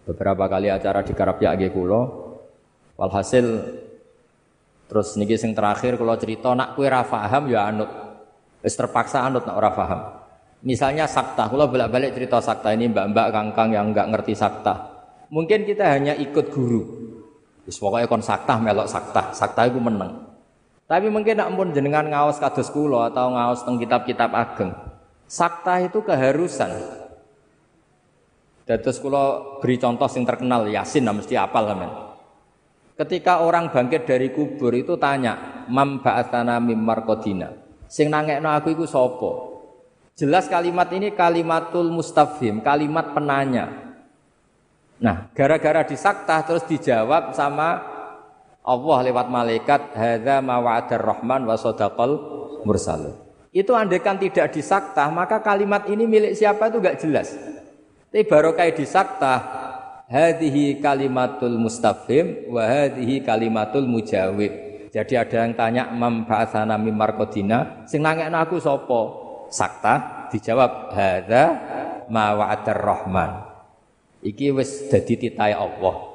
[0.07, 2.01] beberapa kali acara di Karapyak nggih kula
[2.95, 3.47] walhasil
[4.87, 7.91] terus niki sing terakhir kula cerita nak kue ra paham ya anut
[8.63, 10.23] wis terpaksa anut nak ora paham
[10.63, 14.95] Misalnya sakta, kalau bolak-balik cerita sakta ini mbak-mbak kangkang yang nggak ngerti sakta.
[15.35, 16.87] Mungkin kita hanya ikut guru.
[17.67, 20.23] Wis pokoknya kon sakta melok sakta, sakta itu menang.
[20.87, 24.71] Tapi mungkin nak pun jenengan ngaos kados kula atau ngaos teng kitab-kitab ageng.
[25.27, 26.71] Sakta itu keharusan.
[28.63, 31.91] Dados kula beri contoh yang terkenal Yasin nah mesti apal men.
[32.95, 37.62] Ketika orang bangkit dari kubur itu tanya, "Mam ba'atsana mim marqadina?"
[37.93, 39.53] Sing nangekno aku iku sapa?
[40.17, 43.69] Jelas kalimat ini kalimatul mustafhim, kalimat penanya.
[44.97, 47.85] Nah, gara-gara disaktah terus dijawab sama
[48.65, 52.13] Allah lewat malaikat, hadza ma wa'adar rahman wa sadaqal
[52.65, 53.13] mursal.
[53.53, 57.37] Itu andekan tidak disaktah, maka kalimat ini milik siapa itu gak jelas.
[58.09, 59.39] Tapi barokah disaktah,
[60.09, 64.72] hadhihi kalimatul mustafhim wa hadhihi kalimatul mujawib.
[64.93, 69.23] Jadi ada yang tanya mam ba'atsana mim marqadina, sing nangekno aku sapa?
[69.53, 69.95] sakta
[70.33, 71.45] dijawab hadza
[72.09, 73.45] ma wa'adar rahman
[74.25, 76.09] iki wis dadi titahe Allah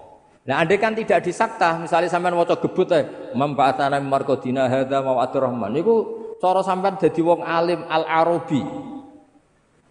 [0.48, 3.04] Nah, andai kan tidak disakta, misalnya sampean maca gebut ae,
[3.36, 5.76] mamfaatana markodina hadza ma wa'adar rahman.
[5.76, 5.96] Niku
[6.40, 8.64] cara sampean dadi wong alim al-arabi.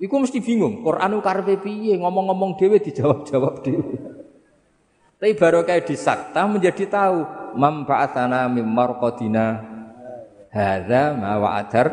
[0.00, 4.00] Iku mesti bingung, Qur'anu karepe piye, ngomong-ngomong dhewe dijawab-jawab dhewe.
[5.20, 9.64] Tapi baru kayak disakta menjadi tahu mamfaatana mim marqadina
[10.52, 11.88] hadza ma wa'adar.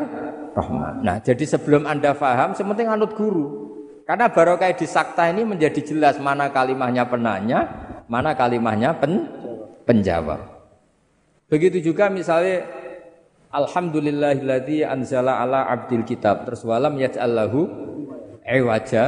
[1.01, 3.73] Nah, jadi sebelum Anda faham, sementing anut guru.
[4.05, 7.59] Karena barokah di sakta ini menjadi jelas mana kalimahnya penanya,
[8.05, 9.25] mana kalimahnya pen,
[9.87, 10.43] penjawab.
[11.49, 12.67] Begitu juga misalnya
[13.53, 17.69] Alhamdulillahilladzi anzala ala abdil kitab terus walam yaj'allahu
[18.45, 19.05] iwaja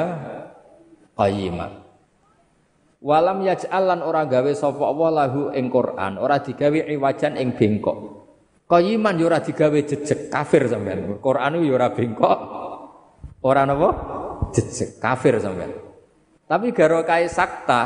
[1.18, 1.85] qayyima.
[3.06, 7.98] Walam yaj'alan ora gawe sapa Allah lahu ing Quran, ora digawe iwajan ing bengkok.
[8.66, 11.22] Qayiman yo ora digawe jejeg kafir sampean.
[11.22, 12.40] Quran yo ora bengkok.
[13.46, 13.90] Ora napa?
[14.58, 15.70] Jejeg kafir sampean.
[16.50, 17.82] Tapi garo kae sakta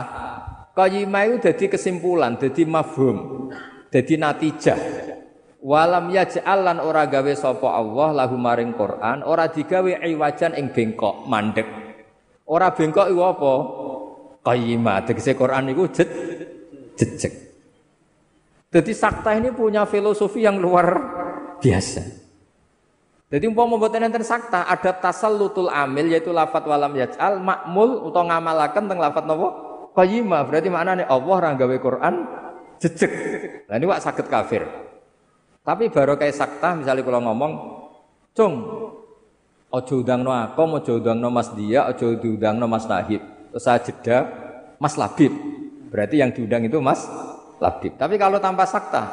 [0.71, 3.51] qayyimah itu dadi kesimpulan, dadi mafhum,
[3.91, 4.79] dadi natijah.
[5.60, 11.27] Walam yaj'al lan ora gawe sapa Allah lahu maring Quran, ora digawe iwajan ing bengkok,
[11.27, 11.67] mandek.
[12.47, 13.53] Ora bengkok iku apa?
[14.43, 15.04] Qayyimah.
[15.06, 15.88] Tegese Quran iku
[16.99, 17.34] jejeg.
[18.69, 20.93] Jadi sakta ini punya filosofi yang luar
[21.58, 22.30] biasa.
[23.30, 28.34] Jadi umpama mboten enten sakta ada tasal lutul amil yaitu lafat walam yaj'al makmul utawa
[28.34, 29.47] ngamalaken teng lafat napa
[29.93, 32.13] qayyimah berarti maknane Allah ra gawe Quran
[32.82, 33.12] jejeg.
[33.69, 34.65] Lah ini wak sakit kafir.
[35.62, 37.52] Tapi baru kayak sakta misalnya kalau ngomong,
[38.34, 38.54] "Cung,
[39.69, 44.17] ojo udangno aku, ojo udangno Mas Dia, ojo udangno Mas Nahib." Terus saya jeda
[44.77, 45.33] Mas Labib.
[45.89, 47.05] Berarti yang diundang itu Mas
[47.57, 47.97] Labib.
[47.97, 49.03] Tapi kalau tanpa sakta,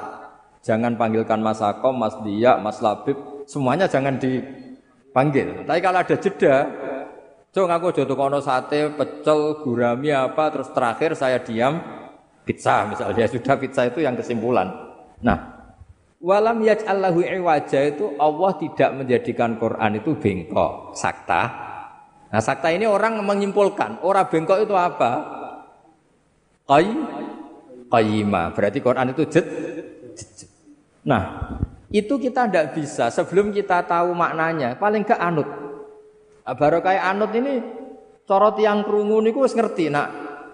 [0.60, 3.16] jangan panggilkan Mas Akom, Mas Dia, Mas Labib,
[3.48, 5.64] semuanya jangan dipanggil.
[5.64, 6.56] Tapi kalau ada jeda,
[7.56, 11.80] Cung aku jodoh kono sate, pecel, gurami apa, terus terakhir saya diam,
[12.44, 13.24] pizza misalnya.
[13.32, 14.68] Sudah pizza itu yang kesimpulan.
[15.24, 15.72] Nah,
[16.20, 21.65] walam yaj'allahu iwaja itu Allah tidak menjadikan Quran itu bengkok, sakta.
[22.36, 25.24] Nah, sakta ini orang menyimpulkan, orang bengkok itu apa?
[26.68, 26.84] Qay
[27.88, 28.52] qayyima.
[28.52, 29.48] Berarti Quran itu jet,
[30.12, 30.50] jet, jet.
[31.08, 31.56] Nah,
[31.88, 35.48] itu kita tidak bisa sebelum kita tahu maknanya, paling ke anut.
[36.44, 37.56] Nah, baru kayak anut ini
[38.28, 40.08] corot yang kerungu niku wis ngerti nak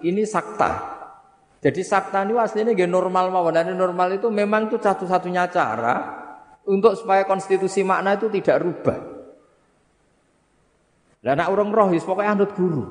[0.07, 0.95] ini sakta.
[1.59, 5.95] Jadi sakta ini aslinya gak normal mawon dan normal itu memang itu satu-satunya cara
[6.63, 9.12] untuk supaya konstitusi makna itu tidak rubah.
[11.23, 12.83] Dan nak urung roh pokoknya anut guru.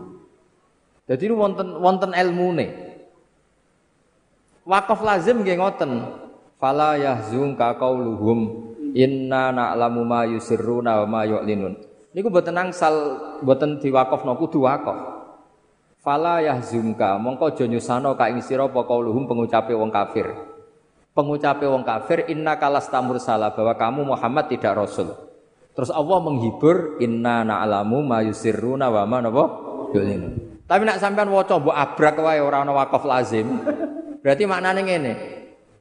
[1.04, 2.70] Jadi ini wonten wonten ilmu nih.
[4.64, 5.92] Wakaf lazim gak ngoten.
[6.56, 11.76] Fala yahzunka qauluhum inna na'lamu ma yusirruna wa ma yu'linun.
[12.16, 12.94] Niku mboten angsal
[13.44, 14.96] mboten diwakafno kudu wakaf.
[16.00, 20.30] Fala yahzumka mongko aja nyusano ka ing sira apa kauluhum pengucape wong kafir.
[21.12, 25.12] Pengucape wong kafir inna kalas tamur salah bahwa kamu Muhammad tidak rasul.
[25.72, 29.44] Terus Allah menghibur inna na'lamu ma yusirruna wa ma napa
[29.96, 30.64] yu'linun.
[30.68, 33.48] Tapi nak sampean waca mbok abrak wae ora ana wakaf lazim.
[34.20, 35.12] Berarti maknane ngene.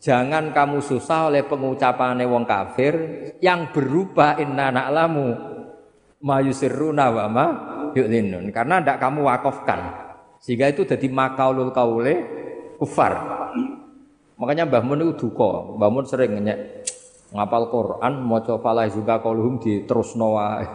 [0.01, 2.93] Jangan kamu susah oleh pengucapane wong kafir
[3.37, 5.51] yang berupa inna na'lamu
[6.21, 7.45] mayusirruna wa ma
[7.97, 9.79] yu'linun karena ndak kamu wakafkan
[10.41, 12.13] sehingga itu jadi makaulul kaule
[12.77, 13.13] kufar
[14.37, 16.80] makanya Mbah Mun itu duka Mbah Mun sering nyek
[17.31, 20.67] ngapal Quran maca falah juga kauluhum di terus wae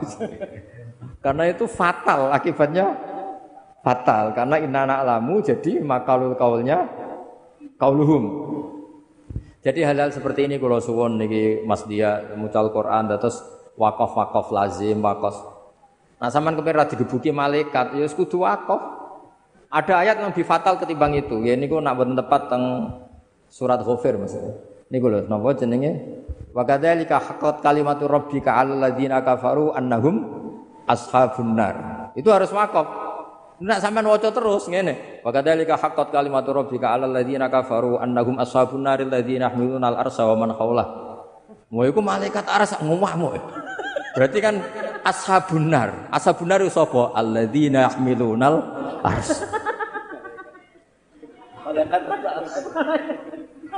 [1.25, 2.97] karena itu fatal akibatnya
[3.85, 6.89] fatal karena inna lamu jadi makaulul kaulnya
[7.77, 8.25] kauluhum
[9.67, 13.43] jadi hal-hal seperti ini kalau suwon niki Mas Dia mucal Quran terus
[13.75, 15.43] wakaf-wakaf lazim, wakaf.
[16.23, 18.79] Nah, sampean kepen ra digebuki malaikat, ya kudu wakaf.
[19.67, 21.43] Ada ayat yang lebih fatal ketimbang itu.
[21.43, 22.95] Ya niku nak boten tepat teng
[23.51, 24.55] surat Ghafir maksudnya.
[24.87, 25.93] Niku lho napa jenenge?
[26.55, 30.17] Wa kadzalika haqqat kalimatu rabbika 'alal ladzina kafaru annahum
[30.87, 31.75] ashabun nar.
[32.15, 32.87] Itu harus wakaf.
[33.57, 35.21] Nak sampean waca terus ngene.
[35.27, 40.37] Wa kadzalika haqqat kalimatu rabbika 'alal ladzina kafaru annahum ashabun nar alladzina yahmiluna al-arsha wa
[40.39, 40.87] man hawlah.
[41.67, 43.37] Mau iku malaikat aras ngomahmu.
[44.15, 44.63] Berarti kan
[45.03, 46.09] ashabun nar.
[46.15, 47.11] Ashabun nar sapa?
[47.11, 48.57] Alladzina yahmilunal
[49.03, 49.45] ars.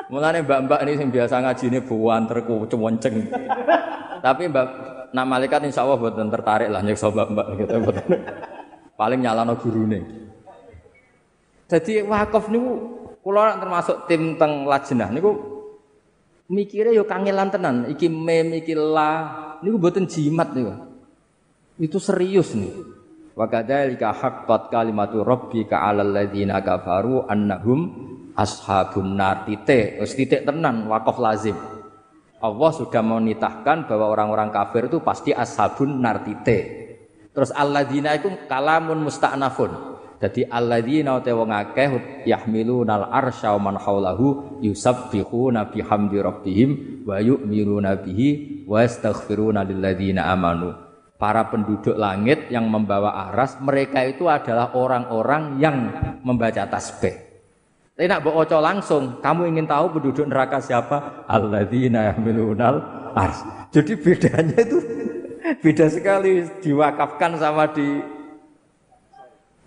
[0.07, 3.27] Mulane mbak-mbak ini yang biasa ngaji ini buan terku cewonceng.
[4.23, 4.67] Tapi mbak
[5.11, 7.75] nah malaikat insya Allah buatan tertarik lah nyekso mbak-mbak gitu.
[8.95, 10.01] Paling nyalano gurune.
[11.69, 12.73] Jadi wakaf niku
[13.21, 15.37] kula termasuk tim teng lajnah niku
[16.49, 19.13] mikirnya yo kangelan tenan iki mem iki la
[19.61, 20.73] niku mboten jimat niku.
[21.79, 22.73] Itu serius nih.
[23.39, 27.81] Wa kadzalika haqqat kalimatu rabbika 'alal ladzina kafaru annahum
[28.39, 29.99] ashabun nar titik.
[29.99, 31.59] Wis titik tenan wakaf lazim.
[32.39, 36.87] Allah sudah menitahkan bahwa orang-orang kafir itu pasti ashabun nar titik.
[37.35, 39.99] Terus alladzina itu kalamun musta'nafun.
[40.19, 46.71] Jadi alladzina te wong akeh yahmilunal arsya man haulahu yusabbihuna bihamdi rabbihim
[47.07, 50.75] wa yu'minuna bihi wa yastaghfiruna lilladzina amanu.
[51.19, 55.77] Para penduduk langit yang membawa aras mereka itu adalah orang-orang yang
[56.23, 57.28] membaca tasbih.
[57.99, 61.27] Tapi nak baca langsung, kamu ingin tahu penduduk neraka siapa?
[61.27, 62.79] Alladzina yahmilunal
[63.11, 63.43] ars.
[63.75, 64.79] Jadi bedanya itu
[65.67, 67.99] beda sekali diwakafkan sama di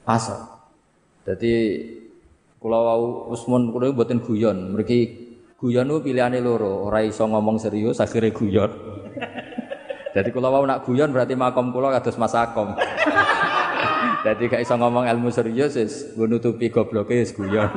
[0.07, 0.47] asal.
[1.27, 1.53] Jadi
[2.55, 3.03] kalau wau
[3.35, 4.95] Usmun kulo buatin guyon, mereka
[5.59, 8.71] guyon itu pilihannya loro, ora iso ngomong serius akhirnya guyon.
[10.15, 12.79] Jadi kalau wau nak guyon berarti makom kulo kados Mas Akom.
[14.25, 17.67] Jadi gak iso ngomong ilmu serius wis nutupi gobloke wis guyon.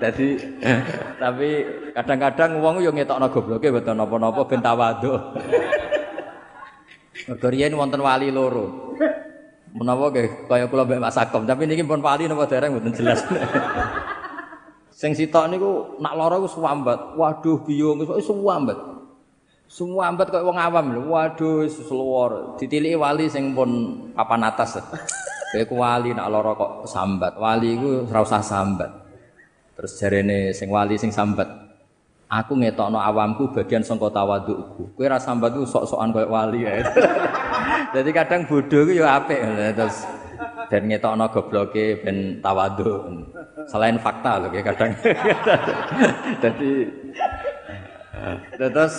[0.00, 0.28] Jadi
[1.22, 1.48] tapi
[1.92, 5.12] kadang-kadang wong yo ngetokno gobloke mboten napa-napa ben tawadhu.
[7.28, 8.96] Mergo wonten wali loro.
[9.70, 13.22] Menapa nggih kaya kula mbek Mas Sakom, tapi niki pun wali napa dereng mboten jelas.
[15.00, 15.70] Sing sitok niku
[16.02, 17.16] nak lara iku suwambat.
[17.16, 18.76] Waduh biyung wis suwambat.
[19.70, 21.00] Suwambat kaya wong awam lho.
[21.12, 22.58] Waduh wis sluwor.
[22.58, 23.70] Ditiliki wali sing pun
[24.12, 24.82] papan atas.
[25.54, 27.38] Kowe ku wali nak lara kok sambat.
[27.38, 28.90] Wali iku ora usah sambat.
[29.80, 31.48] Terus jarene sing wali sing sambat.
[32.28, 34.92] Aku ngetokno awamku bagian sangka tawadukku.
[34.92, 36.84] Kowe ora sambat ku sok-sokan koyo wali ya.
[37.96, 39.40] Jadi kadang bodoh ku ya apik
[39.72, 40.04] terus
[40.68, 43.08] dan ngetokno gobloke ben tawaduk.
[43.72, 44.92] Selain fakta lho kadang.
[46.44, 46.70] Jadi
[48.60, 48.94] terus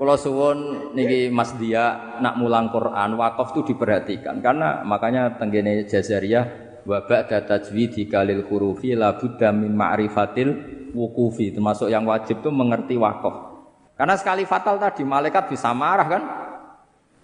[0.00, 0.58] kalau suwun
[0.96, 7.42] niki Mas Dia nak mulang Quran wakaf itu diperhatikan karena makanya tenggene Jazariyah wa ba'da
[7.42, 10.48] tajwidi kalil hurufi la budda min ma'rifatil
[10.94, 13.58] wukufi termasuk yang wajib itu mengerti wakaf.
[13.98, 16.22] Karena sekali fatal tadi malaikat bisa marah kan?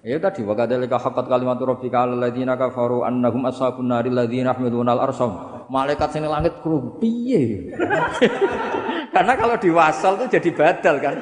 [0.02, 4.98] Ya tadi wa kadzalika haqqat kalimatu rabbika 'alal ladzina kafaru annahum ashabun naril ladzina yahmiluna
[4.98, 5.30] al-arsham.
[5.70, 7.70] Malaikat sing langit kru piye?
[9.14, 11.16] Karena kalau diwasal itu jadi badal kan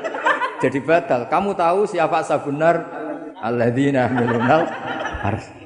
[0.61, 1.20] jadi batal.
[1.28, 2.76] Kamu tahu siapa sabunar
[3.41, 4.68] alladzina milunal
[5.24, 5.60] harus.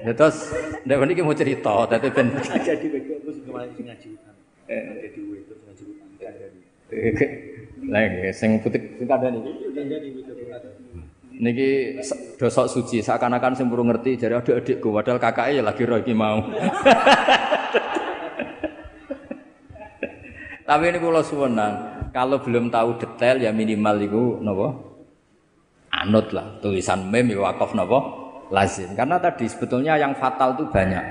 [0.00, 0.48] Ya terus
[0.88, 4.34] ndak niki mau cerita dadi ben jadi bego terus kemarin sing ngaji hutan.
[4.68, 6.08] Jadi duwe terus ngaji hutan
[7.90, 9.40] Lagi sing putih sing kandhani.
[11.40, 12.00] Niki
[12.36, 16.40] dosok suci seakan-akan sing burung ngerti jare adik-adikku padahal kakaknya ya lagi roh iki mau.
[20.70, 21.74] Tapi ini kalau suwenang,
[22.14, 24.68] kalau belum tahu detail ya minimal itu nopo
[25.90, 28.92] anut lah tulisan mem ya wakaf nopo lazim.
[28.98, 31.04] Karena tadi sebetulnya yang fatal itu banyak.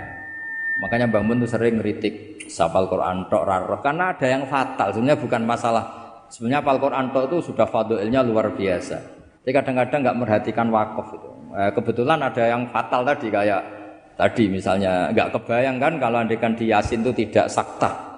[0.79, 4.95] Makanya Bang Mun tuh sering ngeritik sapal Quran tok raro karena ada yang fatal.
[4.95, 5.85] Sebenarnya bukan masalah.
[6.31, 8.97] Sebenarnya apal Quran tok itu sudah fadilnya luar biasa.
[9.43, 11.29] Jadi kadang-kadang nggak merhatikan wakaf itu.
[11.57, 13.61] Eh, kebetulan ada yang fatal tadi kayak
[14.13, 18.09] tadi misalnya nggak kebayang kan kalau andekan di Yasin itu tidak sakta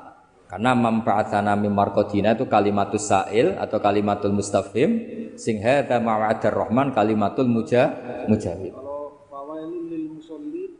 [0.52, 4.90] karena mempa'atsana mim marqadina itu kalimatus sa'il atau kalimatul mustafhim
[5.40, 7.88] sing hadza ma'adar rahman kalimatul muja
[8.28, 8.76] mujahid.
[8.76, 10.76] Kalau fawailul lil musallin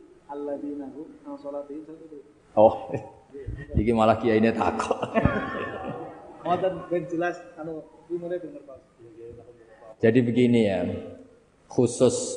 [1.42, 1.82] an salatihim
[2.54, 2.92] Oh.
[3.80, 4.94] Iki malah kiai ini takut.
[6.46, 8.78] Ngoten ben jelas anu umure bener Pak.
[9.98, 10.84] Jadi begini ya.
[11.66, 12.36] Khusus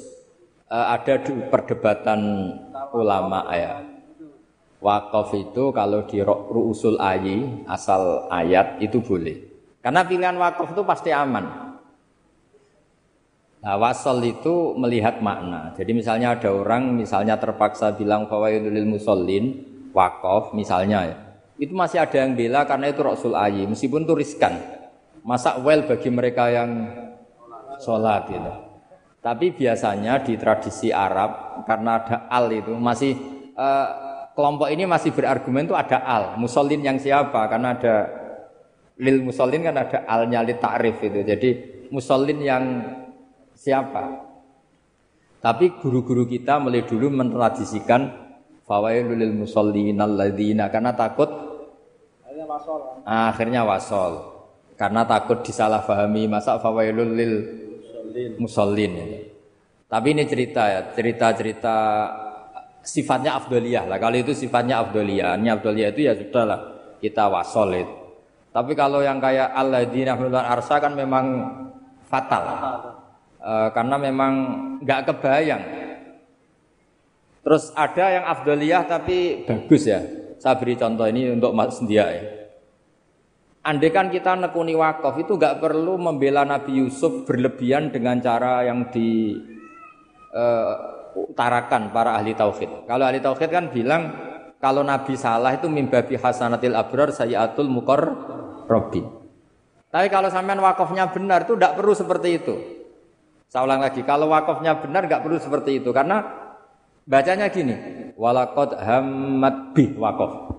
[0.72, 1.20] uh, ada
[1.52, 2.22] perdebatan
[2.96, 3.84] ulama ya
[4.80, 9.42] Wakaf itu kalau di ruusul ayi asal ayat itu boleh.
[9.82, 11.65] Karena pilihan wakaf itu pasti aman.
[13.66, 15.74] Nah, wasol itu melihat makna.
[15.74, 19.58] Jadi misalnya ada orang misalnya terpaksa bilang fawailul musallin
[19.90, 21.18] wakaf misalnya ya.
[21.58, 24.54] Itu masih ada yang bela karena itu rasul ayi meskipun itu riskan.
[25.26, 26.94] Masa well bagi mereka yang
[27.82, 28.54] sholat gitu.
[29.26, 33.18] Tapi biasanya di tradisi Arab karena ada al itu masih
[33.58, 33.88] uh,
[34.38, 37.96] kelompok ini masih berargumen itu ada al musallin yang siapa karena ada
[39.02, 41.50] lil musallin kan ada alnya li ta'rif itu jadi
[41.90, 42.64] musallin yang
[43.56, 44.36] siapa
[45.42, 48.12] tapi guru-guru kita mulai dulu mentradisikan
[48.68, 51.30] fawailul lil musallin alladzina karena takut
[52.22, 54.14] akhirnya wasol akhirnya wasol
[54.76, 57.34] karena takut disalahpahami masa fawailul lil
[58.38, 59.26] musallin
[59.86, 61.76] tapi ini cerita ya cerita-cerita
[62.86, 63.98] sifatnya afdoliyah lah.
[63.98, 66.60] Kalau itu sifatnya afdoliyah, ini afdoliyah itu ya sudahlah
[67.02, 67.96] kita wasol itu.
[68.54, 71.26] Tapi kalau yang kayak alladzina humulan arsa kan memang
[72.08, 72.44] fatal.
[73.46, 74.34] E, karena memang
[74.82, 75.64] nggak kebayang.
[77.46, 80.02] Terus ada yang afdoliyah tapi bagus ya.
[80.42, 82.26] Saya beri contoh ini untuk Mas Sendia ya.
[83.66, 88.90] Andai kan kita nekuni wakaf itu nggak perlu membela Nabi Yusuf berlebihan dengan cara yang
[88.94, 89.34] di
[90.34, 90.74] uh,
[91.18, 92.86] utarakan para ahli tauhid.
[92.86, 94.14] Kalau ahli tauhid kan bilang
[94.62, 98.02] kalau Nabi salah itu mimbabi hasanatil abrar sayyatul mukor
[98.70, 99.02] robi.
[99.90, 102.56] Tapi kalau sampean wakafnya benar itu tidak perlu seperti itu.
[103.56, 106.28] Saya ulang lagi, kalau wakafnya benar nggak perlu seperti itu karena
[107.08, 107.72] bacanya gini,
[108.20, 110.52] walakot hamad bih wakaf.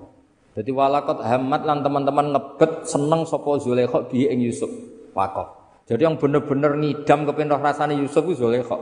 [0.56, 4.72] Jadi walakot hamad lan teman-teman ngebet seneng sopo Zulaikha bi ing Yusuf
[5.12, 5.76] wakaf.
[5.84, 8.80] Jadi yang bener-bener ngidam kepindah rasanya Yusuf itu Zulaikha.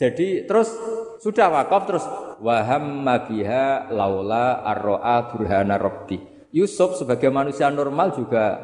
[0.00, 0.72] Jadi terus
[1.20, 2.08] sudah wakaf terus
[2.40, 6.24] waham mabiha laula arroa burhana robbi.
[6.56, 8.56] Yusuf sebagai manusia normal juga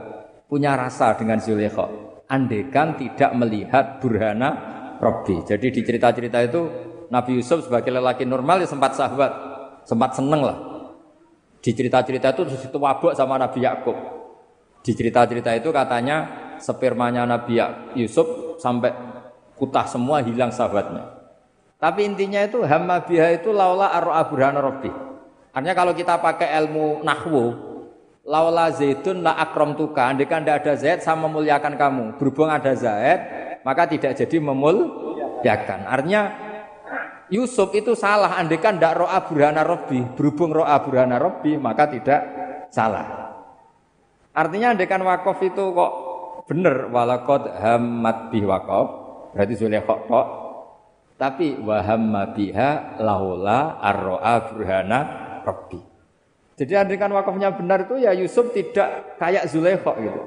[0.48, 2.03] punya rasa dengan Zulekha.
[2.24, 4.50] Andekan tidak melihat burhana
[4.96, 5.44] robbi.
[5.44, 6.60] Jadi di cerita-cerita itu
[7.12, 9.32] Nabi Yusuf sebagai lelaki normal ya sempat sahabat,
[9.84, 10.58] sempat seneng lah.
[11.60, 13.96] Di cerita-cerita itu terus itu wabuk sama Nabi Yakub.
[14.84, 16.16] Di cerita-cerita itu katanya
[16.60, 17.60] spermanya Nabi
[17.96, 18.92] Yusuf sampai
[19.56, 21.14] kutah semua hilang sahabatnya.
[21.80, 24.88] Tapi intinya itu hamma biha itu laula arro'a burhana rabbi.
[25.52, 27.44] Artinya kalau kita pakai ilmu nahwu,
[28.24, 30.10] laula zaitun la akram tuka.
[30.10, 32.04] Andai kan tidak ada zaid sama memuliakan kamu.
[32.16, 33.20] Berhubung ada zaid,
[33.62, 35.80] maka tidak jadi memuliakan.
[35.86, 36.22] Artinya
[37.32, 42.20] Yusuf itu salah andekan ndak ro'a burhana robbi, berhubung ro'a burhana robbi maka tidak
[42.68, 43.32] salah.
[44.34, 45.92] Artinya andekan wakaf itu kok
[46.44, 48.86] bener walakot hammat bih wakaf,
[49.32, 50.26] berarti Zulaikha tok.
[51.14, 55.00] Tapi wahamma biha laula arro'a burhana
[55.46, 55.93] robbi.
[56.54, 60.22] Jadi andekan wakafnya benar itu ya Yusuf tidak kayak Zulaikha gitu.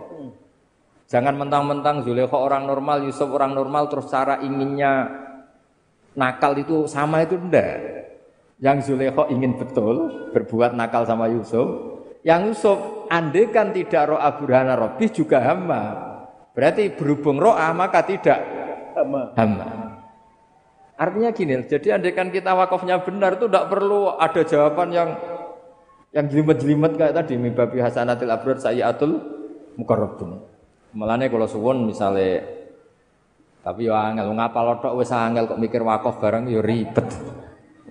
[1.07, 5.07] Jangan mentang-mentang Zulaikha orang normal, Yusuf orang normal terus cara inginnya
[6.17, 7.97] nakal itu sama itu ndak.
[8.57, 12.01] Yang Zulekho ingin betul berbuat nakal sama Yusuf.
[12.25, 12.77] Yang Yusuf
[13.13, 15.81] andekan tidak ro'a burhana robi juga hama.
[16.57, 18.41] Berarti berhubung ro'a maka tidak
[18.97, 19.29] Hama.
[19.37, 19.67] hama.
[20.97, 25.09] Artinya gini, jadi andekan kita wakafnya benar itu tidak perlu ada jawaban yang
[26.17, 29.21] yang jelimet-jelimet kayak tadi mibabi hasanatil abrad sayyatul
[29.77, 30.41] mukarrabun.
[30.97, 32.41] Malane kalau suwun misalnya
[33.61, 37.05] tapi yo angel ngapal tok wis angel kok mikir wakaf barang yo ribet.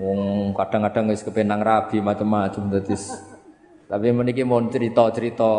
[0.03, 2.99] Wong kadang-kadang wis kepenang rabi macam-macam dadi
[3.87, 5.51] tapi meniki mau cerita-cerita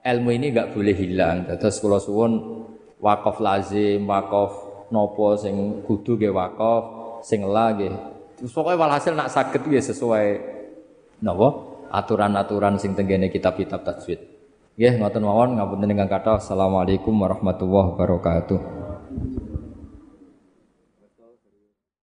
[0.00, 1.44] ilmu ini enggak boleh hilang.
[1.44, 2.64] Terus kula suwun
[2.96, 4.56] wakaf lazim, wakaf
[4.88, 6.82] nopo sing kudu nggih wakaf,
[7.20, 7.92] sing la nggih.
[8.40, 10.26] Terus pokoknya walhasil nak saged nggih sesuai
[11.20, 14.22] napa aturan-aturan sing tenggene kitab-kitab tajwid.
[14.78, 16.38] Nggih ngoten mawon ngapunten ingkang kathah.
[16.38, 18.60] Assalamualaikum warahmatullahi wabarakatuh.